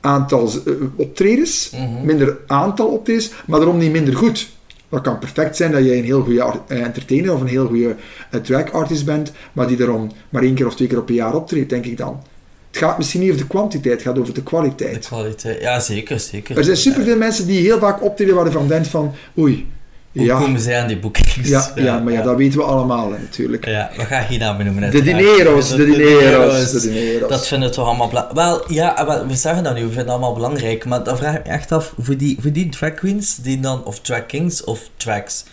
[0.00, 2.04] aantal eh, optredens, Mhm.
[2.06, 4.48] minder aantal optredens, maar daarom niet minder goed.
[4.92, 7.96] Dat kan perfect zijn dat jij een heel goede eh, entertainer of een heel goede
[8.30, 11.14] eh, drag artist bent, maar die daarom maar één keer of twee keer op een
[11.14, 12.22] jaar optreedt, denk ik dan.
[12.70, 15.06] Het gaat misschien niet over de kwantiteit, het gaat over de De kwaliteit.
[15.06, 15.60] kwaliteit.
[15.60, 16.56] Ja, zeker, zeker.
[16.58, 19.66] Er zijn superveel mensen die heel vaak optreden waar je van denkt van, oei,
[20.12, 21.48] Hoe ja, komen zij aan die boekings?
[21.48, 23.66] ja, ja, maar ja, dat weten we allemaal hè, natuurlijk.
[23.66, 24.90] Ja, we gaan geen namen noemen.
[24.90, 27.48] De dineros, de dineros, de Dat dineros.
[27.48, 28.36] vinden we toch allemaal belangrijk.
[28.36, 30.84] Wel, ja, wel, we zeggen dat nu, we vinden het allemaal belangrijk.
[30.84, 33.84] Maar dan vraag ik me echt af, voor die, voor die drag queens, die dan,
[33.84, 35.44] of drag kings, of drags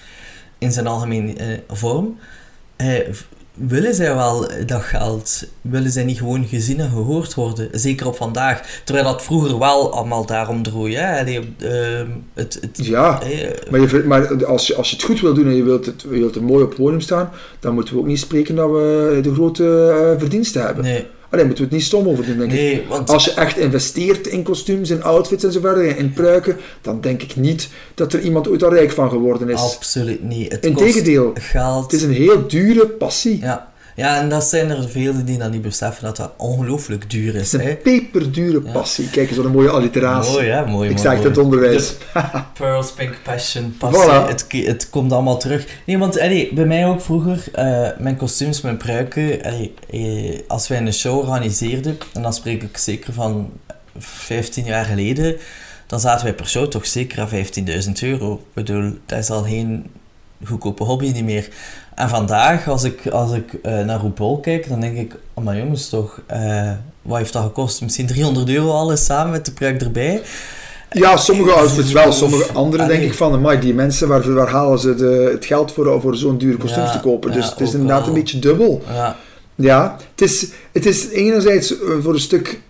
[0.57, 2.17] in zijn algemeen eh, vorm,
[2.75, 2.87] eh,
[3.67, 5.43] willen zij wel dat geld?
[5.61, 7.69] Willen zij niet gewoon gezien en gehoord worden?
[7.71, 8.81] Zeker op vandaag.
[8.83, 10.93] Terwijl dat vroeger wel allemaal daarom droeg.
[10.93, 11.19] Hè?
[11.19, 15.21] Allee, ehm, het, het, Ja, eh, maar, je, maar als, je, als je het goed
[15.21, 17.73] wil doen en je wilt, het, je wilt er mooi op het podium staan, dan
[17.73, 20.83] moeten we ook niet spreken dat we de grote eh, verdiensten hebben.
[20.83, 22.57] nee, Alleen moeten we het niet stom over doen, denk ik.
[22.57, 23.09] nee, want...
[23.09, 27.21] Als je echt investeert in kostuums, in outfits en zo verder, in- pruiken, dan denk
[27.21, 29.59] ik niet dat er iemand ooit al rijk van geworden is.
[29.75, 30.51] Absoluut niet.
[30.51, 31.83] Het Integendeel, geld.
[31.83, 33.39] het is een heel dure passie.
[33.41, 33.68] Ja.
[33.99, 37.51] Ja, en dat zijn er velen die dan niet beseffen dat dat ongelooflijk duur is.
[37.51, 37.71] Het is Hè?
[37.71, 38.71] een peperdure Ja.
[38.71, 39.09] passie.
[39.09, 40.31] Kijk eens, wat een mooie alliteratie.
[40.31, 40.65] Mooi, hè?
[40.65, 41.21] Mooi, ik mooi, zeg het mooi.
[41.21, 41.95] in het onderwijs.
[42.53, 44.27] Pearls, Pink Passion, passie, Voilà.
[44.27, 45.65] het, het komt allemaal terug.
[45.85, 50.67] Nee, want allee, bij mij ook vroeger, eh, mijn kostuums, mijn pruiken, allee, eh, als
[50.67, 53.49] wij een show organiseerden, en dan spreek ik zeker van
[53.97, 55.35] 15 jaar geleden,
[55.87, 58.33] dan zaten wij per show toch zeker aan 15.000 euro.
[58.33, 59.85] Ik bedoel, dat is al geen
[60.45, 61.49] goedkope hobby niet meer.
[61.99, 65.57] En vandaag, als ik, als ik eh, naar RuPaul kijk, dan denk ik, oh maar
[65.57, 67.81] jongens toch, eh, wat heeft dat gekost?
[67.81, 70.21] Misschien 300 euro alles samen met de pruik erbij.
[70.91, 74.79] Ja, sommige outfits wel, sommige andere denk ik van, amai, die mensen, waar, waar halen
[74.79, 77.31] ze de, het geld voor, voor zo'n dure kostuums Ja, te kopen?
[77.31, 78.07] Dus ja, het is inderdaad wel.
[78.07, 78.81] een beetje dubbel.
[78.87, 79.15] Ja,
[79.55, 82.61] Ja, het is, het is enerzijds eh, voor een stuk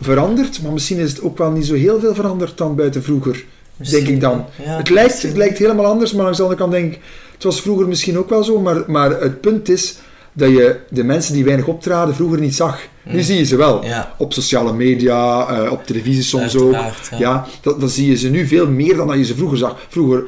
[0.00, 3.44] veranderd, maar misschien is het ook wel niet zo heel veel veranderd dan buiten vroeger.
[3.76, 4.44] denk ik dan.
[4.62, 5.28] Het, lijkt, misschien.
[5.28, 7.00] het lijkt helemaal anders, maar langs de andere kant denk ik,
[7.40, 9.96] het was vroeger misschien ook wel zo, maar, maar het punt is
[10.32, 12.80] dat je de mensen die weinig optraden vroeger niet zag.
[13.04, 13.22] Nu Mm.
[13.22, 13.84] zie je ze wel.
[13.84, 16.72] Ja, Op sociale media, eh, op televisie soms ook.
[16.72, 16.92] Ja.
[17.18, 19.76] Ja, dat, dan zie je ze nu veel meer dan dat je ze vroeger zag.
[19.88, 20.24] Vroeger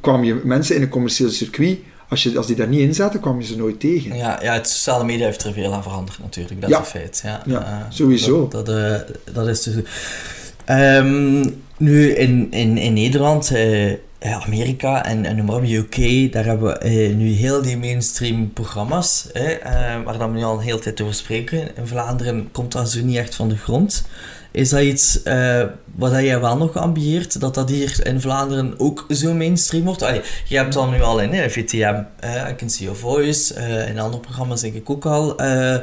[0.00, 3.20] kwam je mensen in een commercieel circuit, als, je, als die daar niet in zaten,
[3.20, 4.16] kwam je ze nooit tegen.
[4.16, 6.80] Ja, ja, het sociale media heeft er veel aan veranderd natuurlijk, dat Ja.
[6.80, 7.20] is een feit.
[7.24, 8.48] Ja, Ja, Eh, sowieso.
[8.48, 9.74] Dat, dat, eh, dat is dus...
[10.64, 11.44] Ehm,
[11.76, 13.52] nu, in, in, in Nederland,
[14.32, 19.32] Amerika en, en noem maar UK, daar hebben we eh, nu heel die mainstream programma's,
[19.32, 19.44] eh,
[20.04, 21.76] waar we nu al een hele tijd over spreken.
[21.76, 24.04] In Vlaanderen komt dat zo niet echt van de grond.
[24.54, 25.62] Is dat iets eh,
[25.94, 30.02] wat jij wel nog ambieert, dat dat hier in Vlaanderen ook zo mainstream wordt?
[30.02, 33.54] Allee, je hebt dan nu al in hè, VTM, eh, I Can See Your Voice,
[33.54, 35.76] eh, in andere programma's denk ik ook al, eh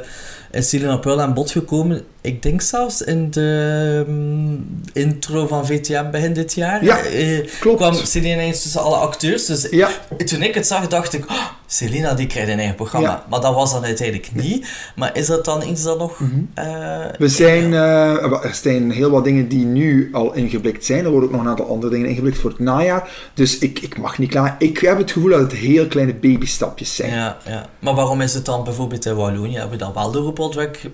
[0.52, 2.02] is Selena Pearl aan bod gekomen.
[2.20, 6.84] Ik denk zelfs in de mm, intro van VTM begin dit jaar.
[6.84, 7.76] Ja, eh, Klopt.
[7.76, 9.46] kwam Selena ineens tussen alle acteurs.
[9.46, 9.88] Dus Ja,
[10.24, 13.08] toen ik het zag, dacht ik, oh, Selena die krijgt een eigen programma.
[13.08, 13.24] Ja.
[13.30, 14.68] Maar dat was dan uiteindelijk niet.
[14.96, 16.20] Maar is dat dan iets dat nog...
[16.20, 16.30] Mhm.
[16.54, 21.04] eh, we zijn, eh, er zijn heel wat dingen die nu al ingeblikt zijn.
[21.04, 23.10] Er worden ook nog een aantal andere dingen ingeblikt voor het najaar.
[23.34, 24.56] Dus ik, ik mag niet klaar.
[24.58, 27.10] Ik heb het gevoel dat het heel kleine babystapjes zijn.
[27.14, 27.66] Ja, ja.
[27.78, 29.52] Maar waarom is het dan bijvoorbeeld in Wallonië?
[29.52, 30.18] Hebben we dan wel de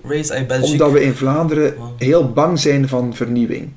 [0.03, 0.71] Race uit België?
[0.71, 1.87] Omdat we in Vlaanderen Wow.
[1.97, 3.69] heel bang zijn van vernieuwing.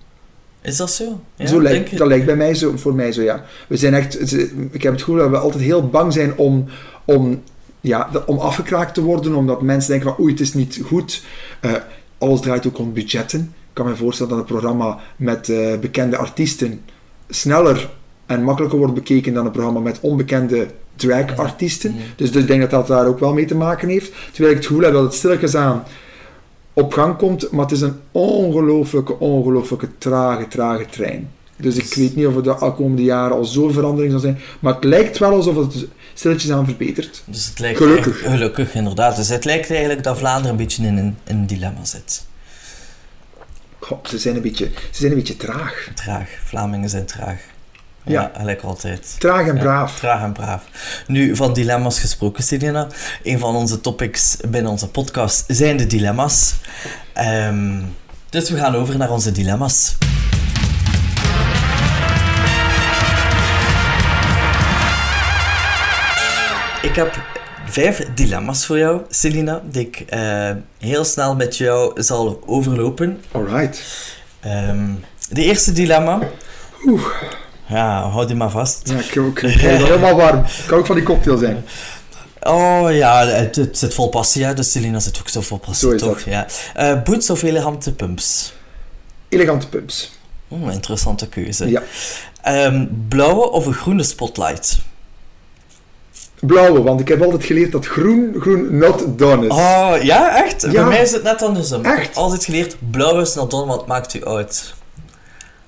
[0.62, 1.20] Is dat zo?
[1.36, 1.96] Ja, zo lijkt, je?
[1.96, 3.44] dat lijkt bij mij zo, voor mij zo, ja.
[3.68, 4.32] We zijn echt,
[4.70, 6.64] ik heb het gevoel dat we altijd heel bang zijn om,
[7.04, 7.42] om,
[7.80, 11.22] ja, om afgekraakt te worden, omdat mensen denken van oei, het is niet goed.
[11.60, 11.72] Eh,
[12.18, 13.40] alles draait ook om budgetten.
[13.40, 16.80] Ik kan me voorstellen dat een programma met eh, bekende artiesten
[17.28, 17.90] sneller
[18.32, 20.66] en makkelijker wordt bekeken dan een programma met onbekende
[20.96, 21.90] drag-artiesten.
[21.90, 22.00] Mhm.
[22.16, 24.12] Dus, dus ik denk dat dat daar ook wel mee te maken heeft.
[24.32, 25.84] Terwijl ik het gevoel heb dat het stilletjes aan
[26.72, 31.30] op gang komt, maar het is een ongelooflijke, ongelooflijke trage, trage trein.
[31.56, 34.74] Dus ik weet niet of het de komende jaren al zo'n verandering zal zijn, maar
[34.74, 37.22] het lijkt wel alsof het stilletjes aan verbetert.
[37.26, 38.20] Dus het lijkt Gelukkig.
[38.22, 39.16] gelukkig, inderdaad.
[39.16, 42.24] Dus het lijkt eigenlijk dat Vlaanderen een beetje in een, in een dilemma zit.
[43.78, 45.90] Goh, ze, zijn een beetje, ze zijn een beetje traag.
[45.94, 46.28] Traag.
[46.44, 47.40] Vlamingen zijn traag.
[48.04, 48.30] Ja, Ja.
[48.38, 49.14] gelijk altijd.
[49.18, 49.98] Traag en Ja, braaf.
[49.98, 50.62] traag en braaf.
[51.06, 52.86] Nu, van dilemma's gesproken, Selena.
[53.22, 56.54] Een van onze topics binnen onze podcast zijn de dilemma's.
[57.12, 57.80] Ehm,
[58.30, 59.96] dus we gaan over naar onze dilemma's.
[66.82, 67.20] Ik heb
[67.66, 73.20] vijf dilemma's voor jou, Selina, die ik eh, heel snel met jou zal overlopen.
[73.32, 73.82] Alright.
[74.40, 74.84] Ehm,
[75.30, 76.18] de eerste dilemma.
[77.66, 78.88] Ja, houd die maar vast.
[78.88, 80.44] Ja, ik, ik, ik het helemaal warm.
[80.66, 81.64] Kan ook van die cocktail zijn.
[82.42, 85.90] Oh ja, het, het zit vol passie, hè, dus Selina zit ook zo vol passie,
[85.90, 86.20] Zo toch?
[86.20, 86.46] Ja.
[86.74, 88.52] Eh, boots of elegante pumps?
[89.28, 90.12] Elegante pumps.
[90.50, 91.70] Oeh, interessante keuze.
[91.70, 91.82] Ja.
[92.42, 94.78] Ehm, blauwe of een groene spotlight?
[96.40, 99.52] Blauwe, want ik heb altijd geleerd dat groen, groen not done is.
[99.52, 100.62] Oh, ja, echt?
[100.62, 100.70] Ja.
[100.70, 101.80] Bij mij is het net andersom.
[101.80, 102.16] Ik heb Echt?
[102.16, 104.74] altijd geleerd, blauw is not done, want het maakt u uit.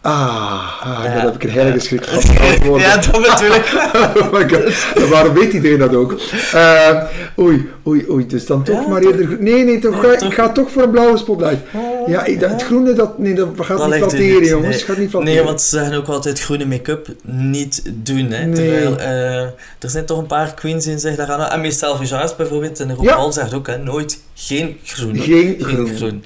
[0.07, 1.15] Ah, ah Ja.
[1.15, 3.73] daar heb ik een heilige schrik van ja, dat bedoel ik.
[4.23, 4.85] oh my god.
[4.95, 6.17] En waarom weet iedereen dat ook?
[6.53, 7.03] Eh,
[7.39, 8.27] oei, oei, oei.
[8.27, 9.37] Dus dan toch Ja, maar eerder...
[9.41, 10.29] Nee, nee, toch, Ja, ga, toch?
[10.29, 11.59] ik ga toch voor een blauwe spotlight.
[11.73, 14.49] Oh, Ja, ik, dat, het groene, dat, nee, dat gaat Dat niet flatteren, niet.
[14.49, 14.77] jongens.
[14.77, 14.85] Nee.
[14.85, 15.37] gaat niet flatteren.
[15.37, 18.31] Nee, want ze zeggen ook altijd groene make-up niet doen.
[18.31, 18.45] Hè?
[18.47, 18.55] Nee.
[18.55, 19.41] Terwijl eh,
[19.79, 23.33] er zijn toch een paar queens die zich daaraan En Miss Selfie bijvoorbeeld in RuPaul
[23.33, 25.17] zegt ook hè, nooit geen groen.
[25.19, 25.97] Geen Geen groen.
[25.97, 26.25] groen.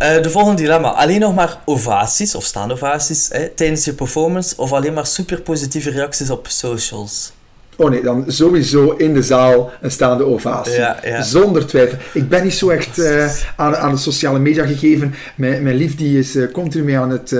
[0.00, 0.88] Eh, de volgende dilemma.
[0.88, 5.40] Alleen nog maar ovaties of staande ovaties hè, tijdens je performance of alleen maar super
[5.40, 7.32] positieve reacties op socials.
[7.76, 10.72] Oh nee, dan sowieso in de zaal een staande ovatie.
[10.72, 11.22] Ja, ja.
[11.22, 11.98] Zonder twijfel.
[12.12, 15.14] Ik ben niet zo echt eh, aan, aan de sociale media gegeven.
[15.36, 17.36] Mijn, mijn lief die is eh, continu mee aan het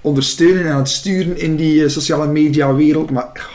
[0.00, 3.10] ondersteunen en aan het sturen in die sociale media wereld.
[3.10, 3.48] Maar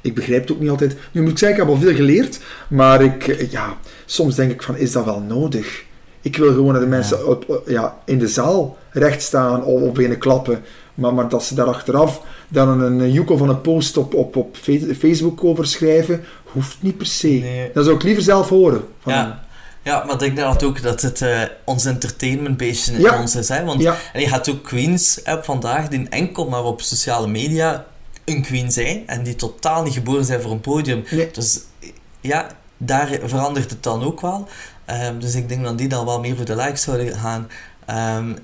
[0.00, 0.96] ik begrijp het ook niet altijd.
[1.12, 2.38] Nu moet ik zeggen, ik heb al veel geleerd.
[2.68, 5.90] Maar ik, ja, soms denk ik van, is dat wel nodig?
[6.22, 9.94] Ik wil gewoon dat de mensen op, ja, in de zaal recht staan of op
[9.94, 10.64] beginnen klappen.
[10.94, 14.56] Maar, maar dat ze daar achteraf dan een, joekel van een post op, op, op
[14.98, 17.28] Facebook over schrijven, hoeft niet per se.
[17.28, 17.70] Nee.
[17.74, 18.84] Dat zou ik liever zelf horen.
[19.00, 19.44] Van Ja.
[19.84, 23.20] Ja, maar ik denk dat ook dat het eh, ons entertainment beetje in Ja.
[23.20, 23.48] ons is.
[23.48, 23.64] Hè?
[23.64, 23.96] Want Ja.
[24.12, 27.86] en je gaat ook queens hebben vandaag die enkel maar op sociale media
[28.24, 31.04] een queen zijn en die totaal niet geboren zijn voor een podium.
[31.10, 31.28] Nee.
[31.32, 31.60] Dus
[32.20, 34.48] ja, daar verandert het dan ook wel.
[34.84, 37.48] Ehm, dus ik denk dat die dan wel meer voor de likes zouden gaan.
[37.86, 38.34] Ehm,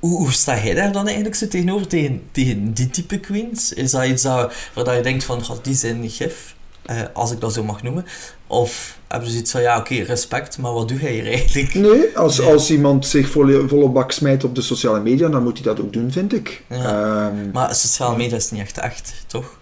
[0.00, 3.72] hoe, hoe sta jij daar dan eigenlijk zo tegenover, tegen, tegen die type queens?
[3.72, 7.40] Is dat iets dat, waar je denkt van, "God, die zijn gif, eh, als ik
[7.40, 8.04] dat zo mag noemen?
[8.46, 11.74] Of hebben ze zoiets van, ja oké, respect, maar wat doe jij hier eigenlijk?
[11.74, 15.54] Nee, als, als iemand zich volle, volle bak smijt op de sociale media, dan moet
[15.54, 16.62] hij dat ook doen, vind ik.
[16.68, 17.26] Ja.
[17.28, 19.58] Ehm, Maar sociale media is niet echt echt, toch?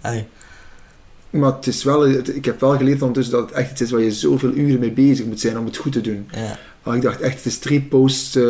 [0.00, 0.26] Allee,
[1.34, 3.90] maar het is wel, het- ik heb wel geleerd ondertussen dat het echt iets is
[3.90, 6.28] waar je zoveel uren mee bezig moet zijn om het goed te doen.
[6.32, 6.58] ja.
[6.82, 8.44] Maar ik dacht echt, het is drie posts eh,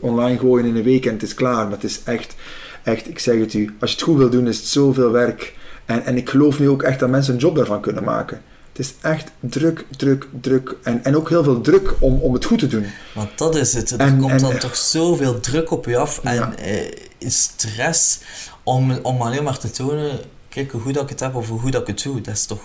[0.00, 1.64] online gooien in een week en het is klaar.
[1.64, 2.34] Maar het is echt,
[2.82, 5.54] echt, ik zeg het u, als je het goed wil doen, is het zoveel werk.
[5.84, 8.40] En, en ik geloof nu ook echt dat mensen een job daarvan kunnen maken.
[8.72, 10.76] Het is echt druk, druk, druk.
[10.82, 12.84] En, en ook heel veel druk om, om het goed te doen.
[13.14, 13.90] Want dat is het.
[13.90, 16.54] Er En- komt en- dan toch zoveel druk op je af en Ja.
[16.56, 18.18] eh, stress
[18.62, 20.18] om, om alleen maar te tonen,
[20.58, 22.20] kijk hoe goed dat ik het heb of hoe goed dat ik het doe.
[22.20, 22.60] Dat is toch...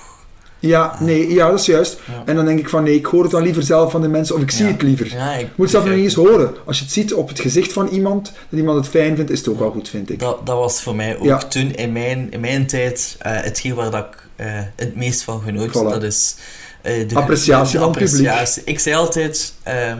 [0.59, 1.99] Ja, nee, ja, dat is juist.
[2.07, 2.23] Ja.
[2.25, 4.35] En dan denk ik van nee, ik hoor het dan liever zelf van de mensen
[4.35, 4.71] of ik zie Ja.
[4.71, 5.07] het liever.
[5.15, 6.53] Ja, ik moet zelf nog niet eens horen.
[6.65, 9.37] Als je het ziet op het gezicht van iemand, dat iemand het fijn vindt, is
[9.39, 10.19] het ook wel goed, vind ik.
[10.19, 13.91] Dat, dat was voor mij ook toen in mijn, in mijn tijd eh, hetgeen waar
[13.91, 15.69] dat ik eh, het meest van genoot.
[15.69, 15.73] Voilà.
[15.73, 16.35] Dat is
[16.81, 18.27] eh, de Appreciatie de van het publiek.
[18.27, 18.61] appreciatie.
[18.65, 19.97] Ik zei altijd, ehm,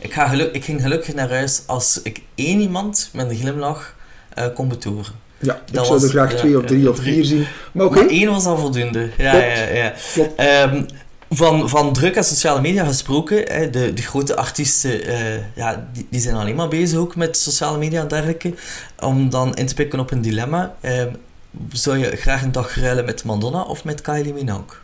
[0.00, 3.94] ik, ga geluk, ik ging gelukkig naar huis als ik één iemand met een glimlach
[4.54, 5.28] kon betoren.
[5.42, 7.46] Ja, ik Dat zou was- er graag twee of drie of vier zien.
[7.72, 9.10] Maar één was al voldoende.
[9.18, 9.46] Ja, Klopt.
[9.56, 9.94] ja, ja.
[10.12, 10.34] Klopt.
[10.36, 10.82] Ehm,
[11.30, 16.06] van, van druk en sociale media gesproken, hè, de, de grote artiesten eh, ja, die,
[16.10, 18.54] die zijn alleen maar bezig ook met sociale media en dergelijke.
[19.00, 20.74] Om dan in te pikken op een dilemma.
[20.80, 21.08] ehm,
[21.72, 24.76] zou je graag een dag ruilen met Madonna of met Kylie Minogue?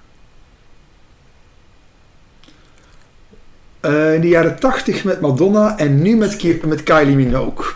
[3.81, 7.67] Eh, in de jaren 80 met Madonna en nu met, met Kylie Minogue.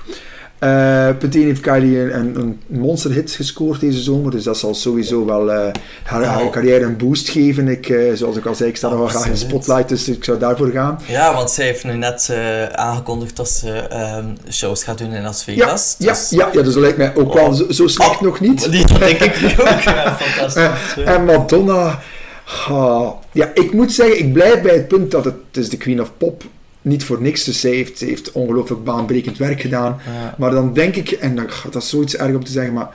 [0.60, 5.24] Eh punt 1 heeft Kylie een, een monsterhit gescoord deze zomer, dus dat zal sowieso
[5.26, 6.50] wel eh, haar, haar Oh.
[6.52, 7.68] carrière een boost geven.
[7.68, 10.08] Ik, eh, zoals ik al zei, ik sta nog wel graag in de spotlight, dus
[10.08, 11.00] ik zou daarvoor gaan.
[11.06, 15.22] Ja, want zij heeft nu net eh, aangekondigd dat ze ehm, shows gaat doen in
[15.22, 15.94] Las Vegas.
[15.98, 18.40] ja, dus- ja, ja, dus dat lijkt mij ook wel zo, zo slecht Oh, nog
[18.40, 18.70] niet.
[18.72, 19.66] Die denk ik ook.
[20.22, 21.04] Fantastisch.
[21.04, 21.98] Eh, en Madonna,
[23.32, 26.00] ja, ik moet zeggen, ik blijf bij het punt dat het, het is de Queen
[26.00, 26.42] of Pop
[26.82, 27.44] niet voor niks.
[27.44, 29.98] Dus zij heeft, heeft ongelooflijk baanbrekend werk gedaan.
[30.06, 30.34] Ja.
[30.38, 32.90] Maar dan denk ik, en dat, dat is zoiets erg om te zeggen, maar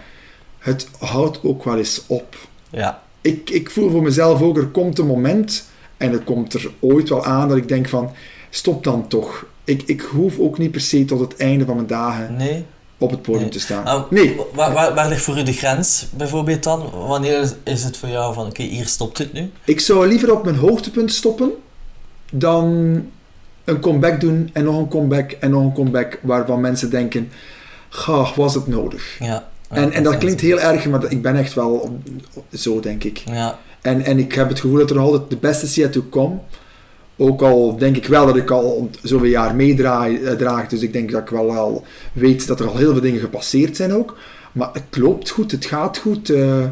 [0.60, 2.36] het houdt ook wel eens op.
[2.70, 6.72] ja, Ik, ik voel voor mezelf ook, er komt een moment, en het komt er
[6.80, 8.12] ooit wel aan, dat ik denk van,
[8.50, 9.46] stop dan toch.
[9.64, 12.66] Ik, ik hoef ook niet per se tot het einde van mijn dagen nee.
[12.98, 13.52] op het podium Nee.
[13.52, 13.84] te staan.
[13.84, 16.90] Nou, nee, Waar, waar, waar ligt voor u de grens bijvoorbeeld dan?
[17.08, 19.52] Wanneer is- is het voor jou van, oké, hier stopt het nu?
[19.66, 21.52] Ik zou liever op mijn hoogtepunt stoppen
[22.32, 22.96] dan
[23.66, 27.30] een comeback doen en nog een comeback en nog een comeback waarvan mensen denken,
[27.90, 29.18] ga, was het nodig?
[29.20, 29.48] Ja.
[29.70, 32.00] En, en dat klinkt heel erg, maar ik ben echt wel
[32.54, 33.18] zo, denk ik.
[33.18, 35.92] Ja, En, en ik heb het gevoel dat er nog altijd de beste is yet
[35.92, 36.36] to come.
[37.18, 41.12] Ook al denk ik wel dat ik al zoveel jaar meedraag, eh, dus ik denk
[41.12, 44.18] dat ik wel al weet dat er al heel veel dingen gepasseerd zijn ook.
[44.52, 46.30] Maar het loopt goed, het gaat goed.
[46.30, 46.64] eh,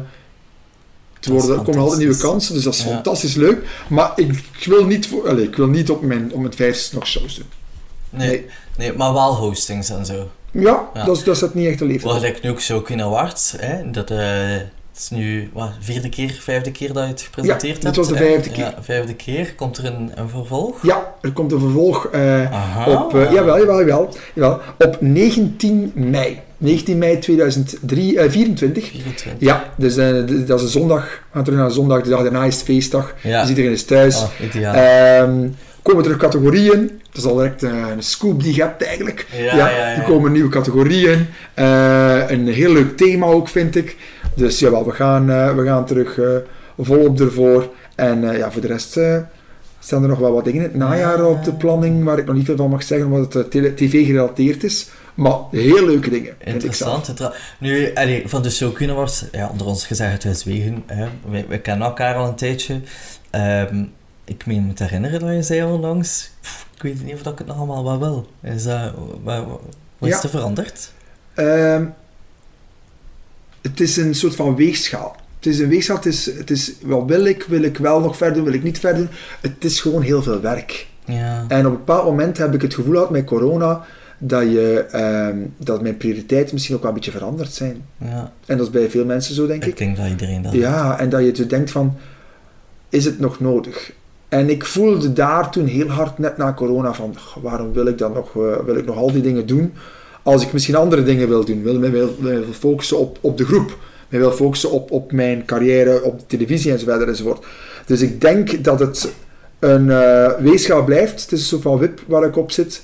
[1.26, 2.86] is worden, er komen altijd nieuwe kansen, dus dat is Ja.
[2.92, 3.58] fantastisch leuk.
[3.88, 6.94] Maar ik, ik wil niet, voor, allez, ik wil niet op mijn, op mijn vijfste
[6.94, 7.46] nog shows doen.
[8.10, 8.46] nee, Nee.
[8.78, 8.92] nee.
[8.92, 10.28] maar wel hostings en zo.
[10.50, 11.04] Ja, Ja.
[11.04, 12.08] Dat, is, dat is het niet echt een leven.
[12.08, 14.18] Wat ik nu ook zo Queen Awards, hè, dat eh,
[14.92, 17.96] het is nu wat, vierde keer, vijfde keer dat je het gepresenteerd dit hebt.
[17.96, 18.64] was de vijfde keer.
[18.64, 19.54] Ja, vijfde keer.
[19.54, 20.82] Komt er een, een vervolg?
[20.82, 22.06] Ja, er komt een vervolg.
[22.06, 22.90] eh, Aha.
[23.04, 24.60] Op, jawel, jawel, jawel, jawel.
[24.78, 26.40] Op 19 mei.
[26.64, 28.84] 19 mei 2024.
[28.84, 29.32] 24.
[29.38, 30.12] Ja, dus eh,
[30.46, 31.02] dat is een zondag.
[31.04, 32.02] We gaan terug naar een zondag.
[32.02, 33.14] De dag daarna is het feestdag.
[33.22, 33.40] Ja.
[33.40, 34.24] Dus iedereen is thuis.
[34.42, 34.74] Ideaal.
[34.74, 35.48] Ehm,
[35.82, 37.00] komen terug categorieën.
[37.12, 39.26] Dat is al direct eh, een scoop die je hebt eigenlijk.
[39.36, 39.96] Ja, ja, ja.
[39.96, 41.26] Er komen nieuwe categorieën.
[41.54, 43.96] Eh, een heel leuk thema ook, vind ik.
[44.34, 46.26] Dus jawel, we gaan, eh, we gaan terug eh,
[46.78, 47.68] volop ervoor.
[47.94, 49.16] En eh, ja, voor de rest eh,
[49.78, 52.34] staan er nog wel wat dingen in het najaar op de planning, waar ik nog
[52.34, 54.88] niet veel van mag zeggen, omdat het eh, tv-gerelateerd is.
[55.14, 56.34] Maar heel leuke dingen.
[56.44, 57.08] Interessant.
[57.08, 60.82] inter- Nu, allee, van de show Awards, ja, onder ons gezegd, wij zwegen.
[60.86, 61.08] Hè.
[61.30, 62.80] Wij, wij kennen elkaar al een tijdje.
[63.30, 63.84] Ehm,
[64.24, 67.38] ik meen me te herinneren dat je zei onlangs, pff, ik weet niet of ik
[67.38, 68.28] het nog allemaal wel wil.
[68.52, 69.46] Is wat,
[69.98, 70.22] wat is Ja.
[70.22, 70.92] er veranderd?
[71.34, 71.84] Ehm,
[73.62, 75.16] het is een soort van weegschaal.
[75.36, 78.16] Het is een weegschaal, het is, het is wat wil ik, wil ik wel nog
[78.16, 79.08] verder wil ik niet verder.
[79.40, 80.86] Het is gewoon heel veel werk.
[81.04, 81.44] Ja.
[81.48, 83.84] En op een bepaald moment heb ik het gevoel gehad met corona
[84.26, 87.84] dat, je, ehm, dat mijn prioriteiten misschien ook wel een beetje veranderd zijn.
[87.98, 88.32] ja.
[88.46, 89.76] En dat is bij veel mensen zo, denk Ik ik.
[89.78, 91.96] denk dat iedereen dat Ja, en dat je zo denkt van,
[92.88, 93.92] is het nog nodig?
[94.28, 97.98] En ik voelde daar toen heel hard net na corona van, "Goh, waarom wil ik
[97.98, 99.72] dan nog, eh, wil ik nog al die dingen doen?
[100.22, 103.44] Als ik misschien andere dingen wil doen, wil, wil, wil, wil focussen op, op de
[103.44, 103.78] groep.
[104.08, 107.44] Ik wil focussen op, op mijn carrière, op de televisie enzovoort enzovoort.
[107.86, 109.12] Dus ik denk dat het
[109.58, 109.86] een
[110.42, 111.22] weegschaal blijft.
[111.22, 112.82] Het is een soort van wip waar ik op zit.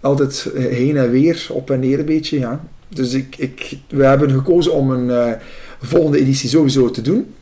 [0.00, 2.64] Altijd eh, heen en weer, op en neer een beetje, ja.
[2.88, 5.40] Dus ik, ik, we hebben gekozen om een eh,
[5.80, 7.34] volgende editie sowieso te doen.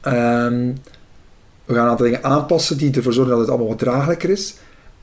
[0.00, 0.72] Ehm,
[1.64, 4.54] we gaan een aantal dingen aanpassen die ervoor zorgen dat het allemaal wat draaglijker is.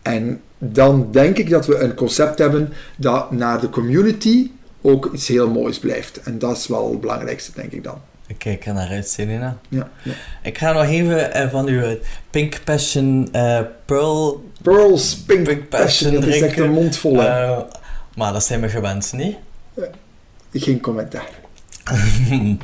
[0.01, 5.27] En dan denk ik dat we een concept hebben dat naar de community ook iets
[5.27, 6.21] heel moois blijft.
[6.21, 8.01] En dat is wel het belangrijkste, denk ik dan.
[8.29, 9.57] Ik kijk er naar uit, Selena.
[9.69, 9.89] Ja.
[10.03, 10.11] ja.
[10.41, 11.97] Ik ga nog even eh, van uw
[12.29, 14.49] Pink Passion eh, Pearl...
[14.61, 16.63] Pearls Pink, Pink Passion, Passion dat is echt drinken.
[16.63, 17.23] een mond vol.
[17.23, 17.57] eh,
[18.15, 19.37] maar dat zijn we gewend, niet?
[20.53, 21.29] Geen commentaar.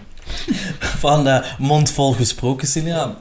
[0.79, 2.67] van eh mondvol gesproken.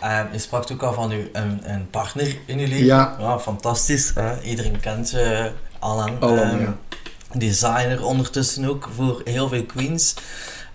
[0.01, 2.85] Eh, je sprak ook al van uw, een, een partner in uw leven.
[2.85, 3.39] Ja.
[3.39, 4.13] fantastisch.
[4.45, 5.45] Iedereen kent eh
[5.79, 6.21] Alan.
[6.21, 6.77] Alan, ja.
[7.33, 10.15] Designer ondertussen ook voor heel veel queens.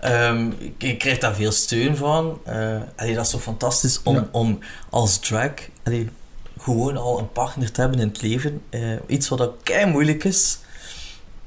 [0.00, 2.40] Ehm, ik, ik krijg daar veel steun van.
[2.44, 4.28] Eh, allee, dat is zo fantastisch om, Ja.
[4.32, 4.58] om
[4.90, 5.50] als drag
[5.82, 6.08] allee,
[6.58, 8.62] gewoon al een partner te hebben in het leven.
[8.70, 10.58] Eh, iets wat kei moeilijk is.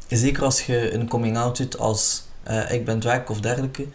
[0.07, 3.87] Zeker als je een coming out doet als eh, ik ben drag of dergelijke.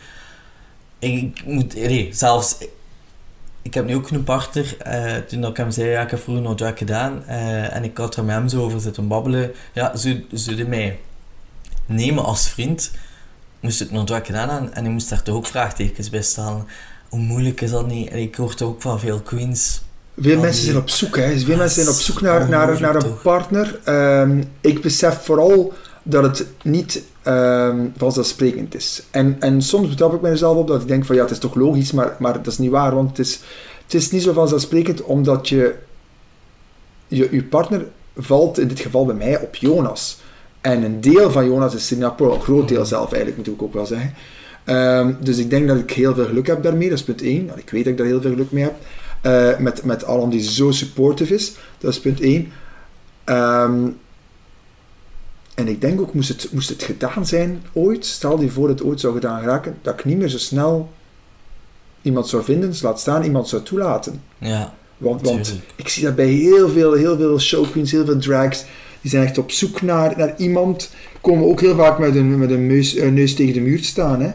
[0.98, 2.56] Ik moet, nee, zelfs,
[3.62, 4.76] ik heb nu ook een partner,
[5.26, 8.24] toen ik hem zei, ja, ik heb vroeger nog drag gedaan, en ik had er
[8.24, 10.98] met hem zo over zitten babbelen, ja, ze, ze de mij
[11.86, 12.90] nemen als vriend,
[13.60, 16.66] moest ik nog drag gedaan hebben, en ik moest daar toch ook vraagtekens bij stellen.
[17.08, 18.08] Hoe moeilijk is dat niet?
[18.08, 19.82] En ik hoor toch ook van veel queens.
[20.20, 21.38] Veel Oh, mensen zijn op zoek, hè.
[21.38, 23.80] Veel Ah, mensen zijn op zoek naar, naar, naar een partner.
[23.84, 29.02] Ehm, ik besef vooral dat het niet ehm, vanzelfsprekend is.
[29.10, 31.54] En, en soms betrap ik mezelf op dat ik denk van ja, het is toch
[31.54, 33.40] logisch, maar, maar dat is niet waar, want het is,
[33.84, 35.74] het is niet zo vanzelfsprekend omdat je,
[37.06, 37.86] je, je partner
[38.16, 40.18] valt in dit geval bij mij op Jonas.
[40.60, 43.74] En een deel van Jonas is Pro, een groot deel zelf eigenlijk, moet ik ook
[43.74, 44.14] wel zeggen.
[44.64, 47.50] Ehm, dus ik denk dat ik heel veel geluk heb daarmee, dat is punt 1.
[47.56, 48.74] Ik weet dat ik daar heel veel geluk mee heb.
[49.20, 52.52] Eh, met, met Alan die zo supportive is, dat is punt 1.
[53.24, 53.88] Ehm,
[55.54, 58.78] en ik denk ook, moest het, moest het gedaan zijn ooit, stel je voor dat
[58.78, 60.92] het ooit zou gedaan raken, dat ik niet meer zo snel
[62.02, 64.22] iemand zou vinden, dus laat staan iemand zou toelaten.
[64.38, 68.64] Ja, Want, want ik zie dat bij heel veel, heel veel showqueens, heel veel drags,
[69.00, 70.90] die zijn echt op zoek naar, naar iemand,
[71.20, 74.20] komen ook heel vaak met een, met een neus, eh, neus tegen de muur staan.
[74.22, 74.30] Hè?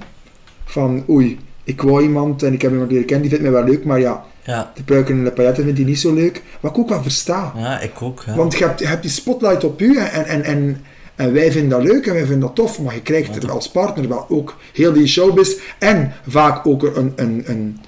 [0.66, 3.72] Van, oei, ik wou iemand en ik heb iemand leren kennen, die vindt mij wel
[3.72, 6.42] leuk, maar ja, Ja, de pruiken en de pailletten vindt hij niet zo leuk.
[6.60, 7.54] Wat ik ook wel versta.
[7.56, 8.24] ja ik ook.
[8.26, 8.36] Ja.
[8.36, 10.82] Want je hebt, je hebt die spotlight op u en, en, en,
[11.16, 13.72] en wij vinden dat leuk en wij vinden dat tof, maar je krijgt er als
[13.72, 17.80] partner wel ook heel die showbiz en vaak ook een, een, een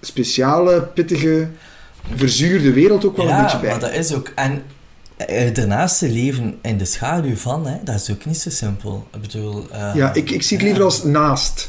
[0.00, 1.48] speciale, pittige,
[2.14, 3.70] verzuurde wereld ook wel een ja, beetje bij.
[3.70, 4.32] maar dat is ook...
[4.34, 4.62] En
[5.52, 9.06] daarnaast te leven in de schaduw van, hè, dat is ook niet zo simpel.
[9.14, 9.66] Ik bedoel...
[9.70, 11.68] eh, Ja, ik, ik zie het liever als naast.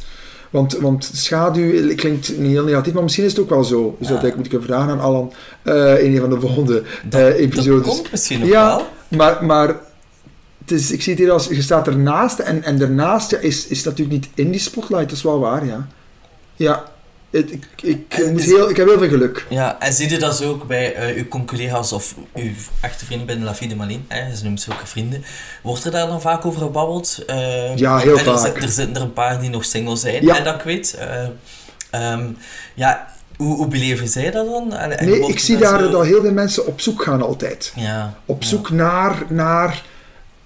[0.49, 3.95] Want, want schaduw klinkt niet heel negatief, maar misschien is het ook wel zo.
[3.99, 4.13] Dus Ja.
[4.15, 5.33] dat ik moet ik even vragen aan Alan
[5.63, 7.87] eh, in een van de volgende Dat, eh, dat episodes.
[7.87, 8.85] komt misschien ook Ja, wel.
[9.07, 9.67] Maar, maar
[10.59, 13.67] het is, ik zie het hier als, je staat ernaast en, en daarnaast ja, is,
[13.67, 15.87] is natuurlijk niet in die spotlight, dat is wel waar, ja.
[16.55, 16.83] Ja,
[17.31, 19.45] het, ik, ik, moet heel, ik heb heel veel geluk.
[19.49, 22.51] Ja, en zie je dat ook bij eh, uw collega's of uw
[22.81, 24.05] echte vrienden binnen La Vie de Malin?
[24.07, 25.23] Hè, ze noemen ze ook vrienden.
[25.63, 27.23] Wordt er daar dan vaak over gebabbeld?
[27.27, 28.45] Eh, Ja, heel er, vaak.
[28.45, 30.35] zit- er zitten er een paar die nog single zijn, Ja.
[30.35, 30.93] hè, dat ik weet.
[30.93, 31.27] Eh,
[31.89, 32.27] ehm,
[32.73, 33.07] ja,
[33.37, 34.73] hoe, hoe beleven zij dat dan?
[34.73, 37.73] En- en Nee, ik zie daar zo- dat heel veel mensen op zoek gaan altijd.
[37.75, 38.13] Ja.
[38.25, 38.47] Op ja.
[38.47, 39.81] zoek naar, naar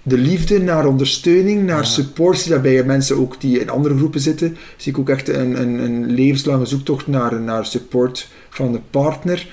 [0.06, 1.82] de liefde, naar ondersteuning, naar Ja.
[1.84, 2.38] support.
[2.38, 4.56] Zie dat bij mensen ook die in andere groepen zitten.
[4.76, 9.46] Zie ik ook echt een, een, een levenslange zoektocht naar, naar support van de partner.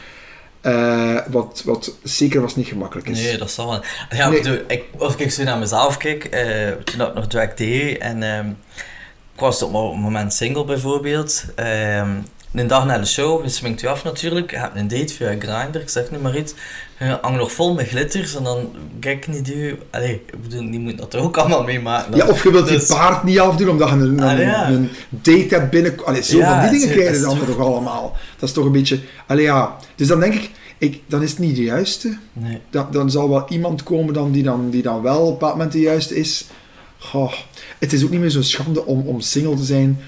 [0.61, 3.21] Eh, wat, wat zeker was niet gemakkelijk is.
[3.23, 3.81] Nee, dat zal wel.
[4.09, 4.37] Ja, Nee.
[4.37, 7.97] ik bedoel, ik, als ik zo naar mezelf kijk, eh, toen ik nog drag deed
[7.97, 8.47] en ehm,
[9.33, 11.45] ik was op een moment single bijvoorbeeld.
[11.55, 12.09] ehm,
[12.53, 15.35] een dag na de show, je sminkt je af natuurlijk, je hebt een date via
[15.39, 16.53] Grindr, ik zeg nu maar iets.
[16.99, 19.77] Je hangt nog vol met glitters en dan kijk niet u.
[19.91, 22.15] Allee, ik bedoel, die moet dat ook allemaal meemaken.
[22.15, 24.69] Ja, of je wilt Dus- je paard niet afdoen omdat je een, Ah, ja.
[24.69, 26.05] een date hebt binnen...
[26.05, 28.15] Allee, zo Ja, van die dingen krijgen dan toch allemaal.
[28.39, 28.99] Dat is toch een beetje...
[29.27, 29.75] Allee, ja.
[29.95, 32.17] Dus dan denk ik, ik dan is het niet de juiste.
[32.33, 32.59] Nee.
[32.69, 35.53] Dan, dan zal wel iemand komen dan die, dan, die dan wel op een bepaald
[35.53, 36.45] moment de juiste is.
[36.97, 37.31] Goh,
[37.79, 39.99] het is ook niet meer zo'n schande om, om single te zijn.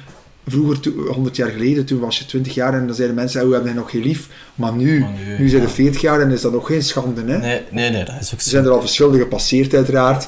[0.47, 3.53] Vroeger, toen- 100 jaar geleden, toen was je 20 jaar en dan zeiden mensen, hoe
[3.53, 4.27] hebben jij nog geen lief?
[4.55, 5.67] Maar nu, Maar nu, nu zijn ja.
[5.67, 7.21] er 40 jaar en is dat nog geen schande.
[7.31, 7.37] Hè?
[7.37, 10.27] Nee, nee, nee, dat is ook Er zijn er al verschillende gepasseerd uiteraard.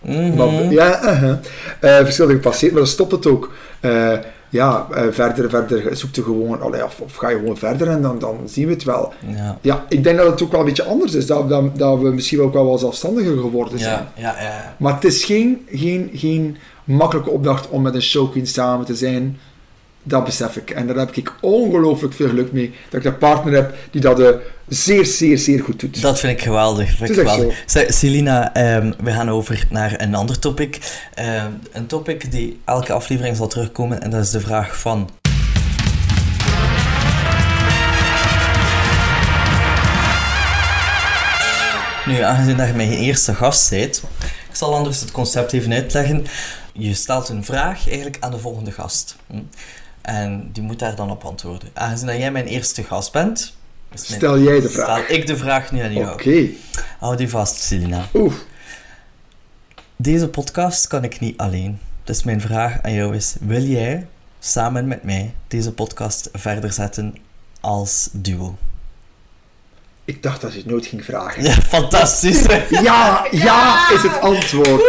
[0.00, 1.02] Maar, ja.
[1.80, 3.52] Eh, verschillende gepasseerd, maar dan stopt het ook.
[3.80, 4.12] Eh,
[4.50, 8.02] ja, eh, verder, verder zoek je gewoon, allee, of, of ga je gewoon verder en
[8.02, 9.12] dan, dan zien we het wel.
[9.36, 9.58] Ja.
[9.60, 12.10] Ja, ik denk dat het ook wel een beetje anders is, dat, dat, dat we
[12.10, 14.08] misschien ook wel wel zelfstandiger geworden zijn.
[14.14, 14.74] Ja, ja, ja.
[14.78, 19.38] Maar het is geen, geen, geen makkelijke opdracht om met een showqueen samen te zijn.
[20.02, 20.70] Dat besef ik.
[20.70, 22.74] En daar heb ik ongelooflijk veel geluk mee.
[22.88, 24.28] Dat ik een partner heb die dat eh,
[24.68, 26.02] zeer, zeer, zeer goed doet.
[26.02, 26.96] Dat vind ik geweldig.
[26.96, 27.64] Vind ik geweldig.
[27.88, 30.78] Celina, ehm, we gaan over naar een ander topic.
[31.14, 35.10] Ehm, een topic die elke aflevering zal terugkomen en dat is de vraag van...
[42.06, 44.02] Nu, aangezien dat je mijn eerste gast bent,
[44.48, 46.26] ik zal anders het concept even uitleggen.
[46.72, 49.16] Je stelt een vraag eigenlijk aan de volgende gast.
[50.10, 51.68] En die moet daar dan op antwoorden.
[51.74, 53.54] Aangezien dat jij mijn eerste gast bent...
[53.88, 55.04] mijn- Stel jij de vraag.
[55.04, 56.12] Stel ik de vraag nu aan jou.
[56.12, 56.46] Oké.
[56.98, 58.04] Hou die vast, Selina.
[58.14, 58.34] Oeh.
[59.96, 61.78] Deze podcast kan ik niet alleen.
[62.04, 64.06] Dus mijn vraag aan jou is: wil jij
[64.38, 67.14] samen met mij deze podcast verder zetten
[67.60, 68.56] als duo?
[70.10, 71.42] Ik dacht dat je het nooit ging vragen.
[71.42, 72.42] Ja, fantastisch.
[72.88, 74.82] Ja, ja is het antwoord.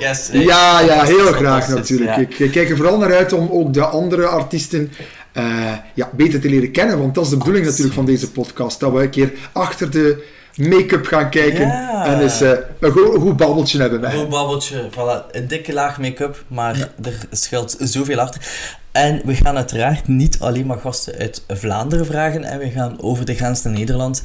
[0.00, 2.10] Yes, Ja, ja, heel graag natuurlijk.
[2.10, 2.16] ja.
[2.22, 4.92] Ik, ik kijk er vooral naar uit om ook de andere artiesten
[5.32, 6.98] eh, ja, beter te leren kennen.
[6.98, 8.80] Want dat is de bedoeling natuurlijk van deze podcast.
[8.80, 10.24] Dat we een keer achter de
[10.56, 11.66] make-up gaan kijken.
[11.66, 12.04] Ja.
[12.06, 12.50] En eens eh,
[12.80, 15.30] een, go- een goed babbeltje hebben Een goed babbeltje, voilà.
[15.30, 18.40] Een dikke laag make-up, maar er schuilt zoveel achter.
[18.96, 23.24] En we gaan uiteraard niet alleen maar gasten uit Vlaanderen vragen en we gaan over
[23.24, 24.22] de grens naar Nederland.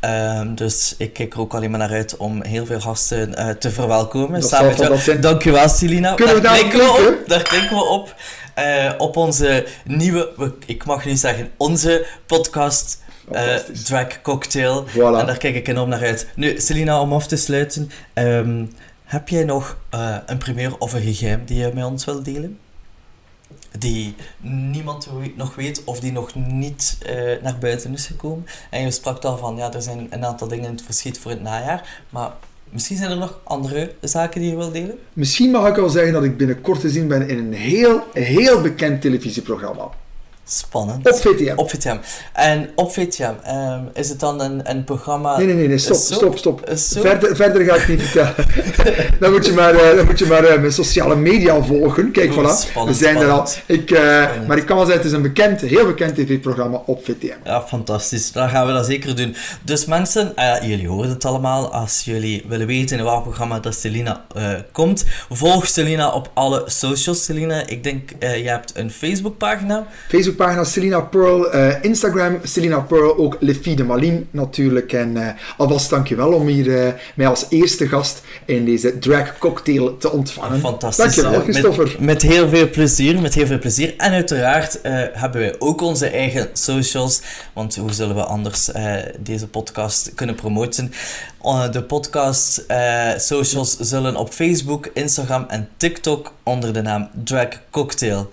[0.00, 3.48] Ehm, dus ik kijk er ook alleen maar naar uit om heel veel gasten eh,
[3.48, 4.40] te verwelkomen.
[4.40, 5.18] Dat samen met jou.
[5.20, 6.14] Dankjewel, Celina.
[6.14, 7.20] Kunnen we daar klinken we klinken?
[7.22, 7.28] op.
[7.28, 8.14] Daar klinken we op.
[8.54, 13.00] Eh, op onze nieuwe, we- ik mag nu zeggen, onze podcast.
[13.32, 13.54] eh.
[13.84, 14.84] Drag Cocktail.
[14.88, 14.94] Voilà.
[14.94, 16.26] En daar kijk ik enorm naar uit.
[16.36, 17.90] Nu, Celina, om af te sluiten.
[18.12, 18.64] ehm,
[19.04, 19.76] heb jij nog
[20.26, 22.58] een primeur of een geheim die je met ons wilt delen?
[23.78, 28.46] Die niemand nog weet of die nog niet eh, naar buiten is gekomen.
[28.70, 31.30] En je sprak al van, ja, er zijn een aantal dingen in het verschiet voor
[31.30, 32.04] het najaar.
[32.10, 32.32] Maar
[32.72, 34.98] Misschien zijn er nog andere zaken die je wilt delen?
[35.12, 38.60] Misschien mag ik al zeggen dat ik binnenkort te zien ben in een heel, heel
[38.60, 39.90] bekend televisieprogramma.
[40.44, 41.08] Spannend.
[41.08, 41.52] Op VTM.
[41.56, 41.96] Op VTM.
[42.32, 45.36] En op VTM, ehm, is het dan een, een programma...
[45.36, 46.14] Nee, nee, nee, nee, stop, zo?
[46.14, 46.60] stop, stop.
[46.74, 48.34] Verder, verder ga ik niet vertellen.
[49.20, 52.10] dan moet je maar, eh, dan moet je maar eh, mijn sociale media volgen.
[52.10, 52.66] Kijk, voilà.
[52.68, 53.46] spannend, we zijn er al.
[53.46, 53.62] spannend.
[53.66, 54.46] Ik, eh, Spannend.
[54.46, 57.36] maar ik kan wel zeggen, het is een bekend, heel bekend tv-programma op VTM.
[57.44, 58.32] Ja, fantastisch.
[58.32, 59.36] Dan gaan we dat zeker doen.
[59.62, 61.72] Dus mensen, eh, jullie horen het allemaal.
[61.72, 66.62] Als jullie willen weten in welk programma dat Selina eh, komt, volg Selina op alle
[66.66, 67.24] socials.
[67.24, 69.86] Selina, ik denk, eh je hebt een Facebookpagina.
[70.08, 74.92] Facebookpagina Selina Pearl, eh, Instagram Selina Pearl, ook Lefie de Malien natuurlijk.
[74.92, 79.96] En eh, alvast dankjewel om hier eh, mij als eerste gast in deze drag cocktail
[79.96, 80.60] te ontvangen.
[80.60, 81.14] Fantastisch.
[81.14, 81.84] Dankjewel, Christopher.
[81.84, 83.94] Met, met heel veel plezier, met heel veel plezier.
[83.96, 84.78] En uiteraard
[85.12, 87.20] hebben wij ook onze eigen socials,
[87.52, 88.70] want hoe zullen we anders
[89.18, 90.92] deze podcast kunnen promoten?
[91.70, 92.64] De podcast
[93.16, 98.30] socials zullen op Facebook, Instagram en TikTok onder de naam Drag Cocktail.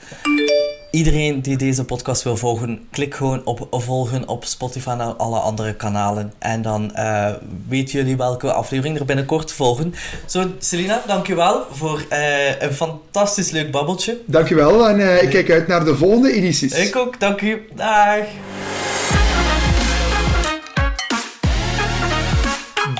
[0.91, 5.75] Iedereen die deze podcast wil volgen, klik gewoon op volgen op Spotify en alle andere
[5.75, 6.33] kanalen.
[6.39, 7.31] En dan eh,
[7.67, 9.93] weten jullie welke aflevering er binnenkort volgen.
[10.25, 14.17] Zo, Selina, dankjewel voor eh, een fantastisch leuk babbeltje.
[14.25, 16.73] Dankjewel en eh, ik kijk uit naar de volgende edities.
[16.73, 17.67] Ik ook, dank u.
[17.75, 18.25] Dag.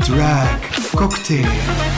[0.06, 1.89] Drag cocktail.